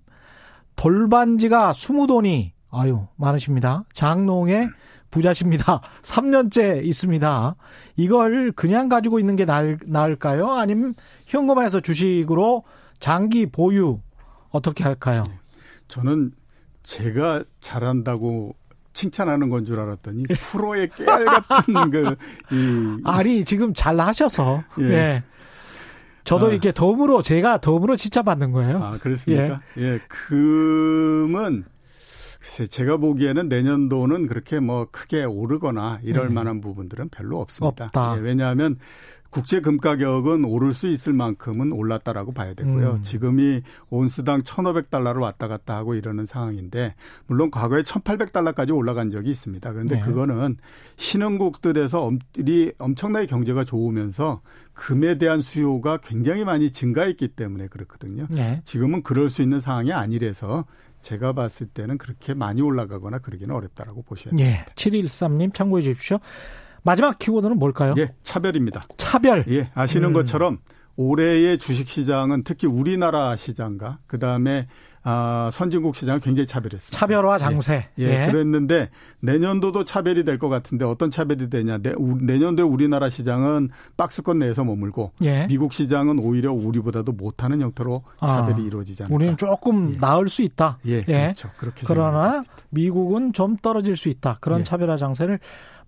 [0.81, 3.85] 돌반지가 20돈이 아유 많으십니다.
[3.93, 4.71] 장롱에
[5.11, 5.83] 부자십니다.
[6.03, 7.55] 3년째 있습니다.
[7.97, 10.51] 이걸 그냥 가지고 있는 게 나을, 나을까요?
[10.53, 10.95] 아니면
[11.27, 12.65] 현금화해서 주식으로
[12.99, 14.01] 장기 보유
[14.51, 15.23] 어떻게 할까요?
[15.29, 15.35] 네.
[15.89, 16.33] 저는
[16.83, 18.55] 제가 잘한다고
[18.95, 22.17] 칭찬하는 건 줄 알았더니 프로의 깨알 같은 그
[22.53, 23.01] 이.
[23.05, 24.85] 아니 지금 잘 하셔서 예.
[24.85, 25.23] 예.
[26.25, 26.51] 저도 아.
[26.51, 28.83] 이렇게 덤으로 제가 덤으로 칭찬받는 거예요.
[28.83, 29.61] 아 그렇습니까?
[29.79, 31.65] 예, 예 금은
[32.41, 36.35] 글쎄 제가 보기에는 내년도는 그렇게 뭐 크게 오르거나 이럴 음.
[36.35, 37.87] 만한 부분들은 별로 없습니다.
[37.87, 38.17] 없다.
[38.17, 38.77] 예, 왜냐하면
[39.31, 42.91] 국제 금 가격은 오를 수 있을 만큼은 올랐다라고 봐야 되고요.
[42.95, 43.03] 음.
[43.03, 46.95] 지금이 온스당 1,500달러를 왔다 갔다 하고 이러는 상황인데
[47.27, 49.73] 물론 과거에 1,800달러까지 올라간 적이 있습니다.
[49.73, 50.03] 그런데 네.
[50.03, 50.57] 그거는
[50.97, 58.27] 신흥국들에서 엄들이 엄청나게 경제가 좋으면서 금에 대한 수요가 굉장히 많이 증가했기 때문에 그렇거든요.
[58.31, 58.61] 네.
[58.65, 60.65] 지금은 그럴 수 있는 상황이 아니라서
[61.01, 64.51] 제가 봤을 때는 그렇게 많이 올라가거나 그러기는 어렵다라고 보셔야 됩니다.
[64.51, 64.65] 예.
[64.75, 66.19] 713님 참고해 주십시오.
[66.83, 67.95] 마지막 키워드는 뭘까요?
[67.99, 68.83] 예, 차별입니다.
[68.97, 69.45] 차별.
[69.49, 70.13] 예, 아시는 음.
[70.13, 70.59] 것처럼
[70.97, 74.67] 올해의 주식 시장은 특히 우리나라 시장과 그 다음에
[75.03, 76.99] 아, 선진국 시장은 굉장히 차별했습니다.
[76.99, 77.89] 차별화 장세.
[77.99, 78.31] 예, 예, 예.
[78.31, 81.79] 그랬는데 내년도도 차별이 될 것 같은데 어떤 차별이 되냐.
[81.79, 81.95] 내,
[82.39, 85.47] 년도에 우리나라 시장은 박스권 내에서 머물고 예.
[85.47, 89.15] 미국 시장은 오히려 우리보다도 못하는 형태로 아, 차별이 아, 이루어지지 않을까.
[89.15, 89.99] 우리는 조금 예.
[89.99, 90.77] 나을 수 있다.
[90.87, 91.03] 예, 예.
[91.05, 91.49] 그렇죠.
[91.57, 94.37] 그렇게 그러나 미국은 좀 떨어질 수 있다.
[94.43, 94.65] 그런 예.
[94.65, 95.41] 차별화 장세를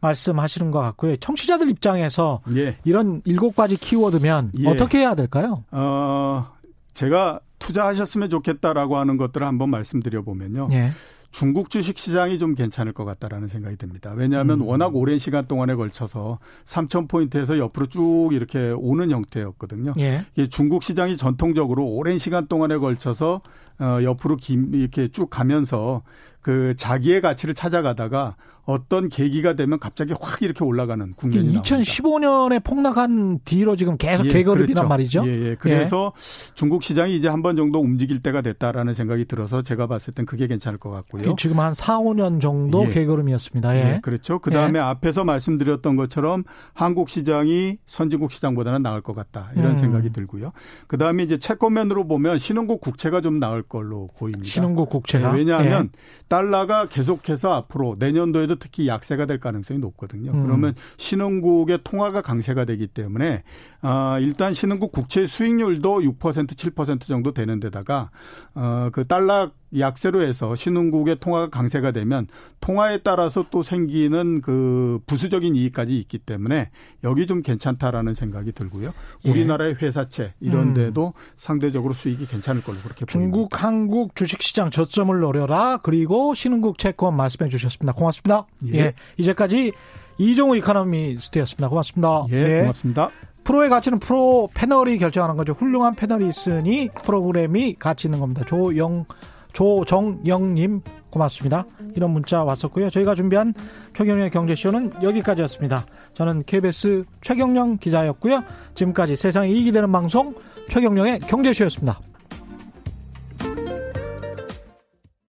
[0.02, 1.16] 말씀하시는 것 같고요.
[1.16, 2.76] 청취자들 입장에서 예.
[2.84, 4.68] 이런 일곱 가지 키워드면 예.
[4.68, 5.64] 어떻게 해야 될까요?
[5.70, 6.46] 어,
[6.92, 10.68] 제가 투자하셨으면 좋겠다라고 하는 것들을 한번 말씀드려 보면요.
[10.72, 10.90] 예.
[11.30, 14.12] 중국 주식 시장이 좀 괜찮을 것 같다라는 생각이 듭니다.
[14.14, 14.66] 왜냐하면 음.
[14.66, 19.94] 워낙 오랜 시간 동안에 걸쳐서 3천 포인트에서 옆으로 쭉 이렇게 오는 형태였거든요.
[19.98, 20.26] 예.
[20.50, 23.40] 중국 시장이 전통적으로 오랜 시간 동안에 걸쳐서
[23.80, 26.02] 어 옆으로 긴 이렇게 쭉 가면서
[26.42, 33.76] 그 자기의 가치를 찾아가다가 어떤 계기가 되면 갑자기 확 이렇게 올라가는 국면이 2015년에 폭락한 뒤로
[33.76, 34.88] 지금 계속 예, 개거름이란 그렇죠.
[34.88, 35.24] 말이죠.
[35.26, 35.56] 예, 예.
[35.58, 36.54] 그래서 예.
[36.54, 40.46] 중국 시장이 이제 한 번 정도 움직일 때가 됐다라는 생각이 들어서 제가 봤을 땐 그게
[40.46, 41.34] 괜찮을 것 같고요.
[41.36, 42.90] 지금 한 4, 5년 정도 예.
[42.90, 43.76] 개거름이었습니다.
[43.76, 43.94] 예.
[43.94, 44.38] 예 그렇죠.
[44.38, 49.50] 그다음에 앞에서 말씀드렸던 것처럼 한국 시장이 선진국 시장보다는 나을 것 같다.
[49.56, 49.76] 이런 음.
[49.76, 50.52] 생각이 들고요.
[50.86, 54.44] 그다음에 이제 채권면으로 보면 신흥국 국채가 좀 나을 걸로 보입니다.
[54.44, 55.90] 신흥국 국채가 왜냐하면
[56.28, 60.32] 달러가 계속해서 앞으로 내년도에도 특히 약세가 될 가능성이 높거든요.
[60.32, 60.44] 음.
[60.44, 63.42] 그러면 신흥국의 통화가 강세가 되기 때문에
[63.82, 68.10] 어, 일단 신흥국 국채 수익률도 6% 7% 정도 되는 데다가
[68.54, 72.26] 어, 그 달러 약세로 해서 신흥국의 통화가 강세가 되면
[72.60, 76.70] 통화에 따라서 또 생기는 그 부수적인 이익까지 있기 때문에
[77.04, 78.92] 여기 좀 괜찮다라는 생각이 들고요.
[79.24, 79.30] 예.
[79.30, 80.74] 우리나라의 회사채 이런 음.
[80.74, 81.12] 데도 음.
[81.36, 83.66] 상대적으로 수익이 괜찮을 걸로 그렇게 중국, 보입니다.
[83.66, 85.78] 한국 주식시장 저점을 노려라.
[85.82, 87.92] 그리고 신흥국 채권 말씀해 주셨습니다.
[87.92, 88.46] 고맙습니다.
[88.72, 88.78] 예.
[88.78, 88.94] 예.
[89.16, 89.72] 이제까지
[90.18, 91.68] 이종우 이카노미스트였습니다.
[91.68, 92.26] 고맙습니다.
[92.30, 92.60] 예, 예.
[92.60, 93.10] 고맙습니다.
[93.44, 95.52] 프로의 가치는 프로 패널이 결정하는 거죠.
[95.52, 98.44] 훌륭한 패널이 있으니 프로그램이 가치 있는 겁니다.
[98.46, 99.04] 조영
[99.52, 100.80] 조정영님
[101.10, 101.66] 고맙습니다.
[101.94, 102.90] 이런 문자 왔었고요.
[102.90, 103.52] 저희가 준비한
[103.94, 105.86] 최경영의 경제쇼는 여기까지였습니다.
[106.14, 108.42] 저는 KBS 최경영 기자였고요.
[108.74, 110.34] 지금까지 세상에 이익이 되는 방송
[110.68, 112.00] 최경영의 경제쇼였습니다.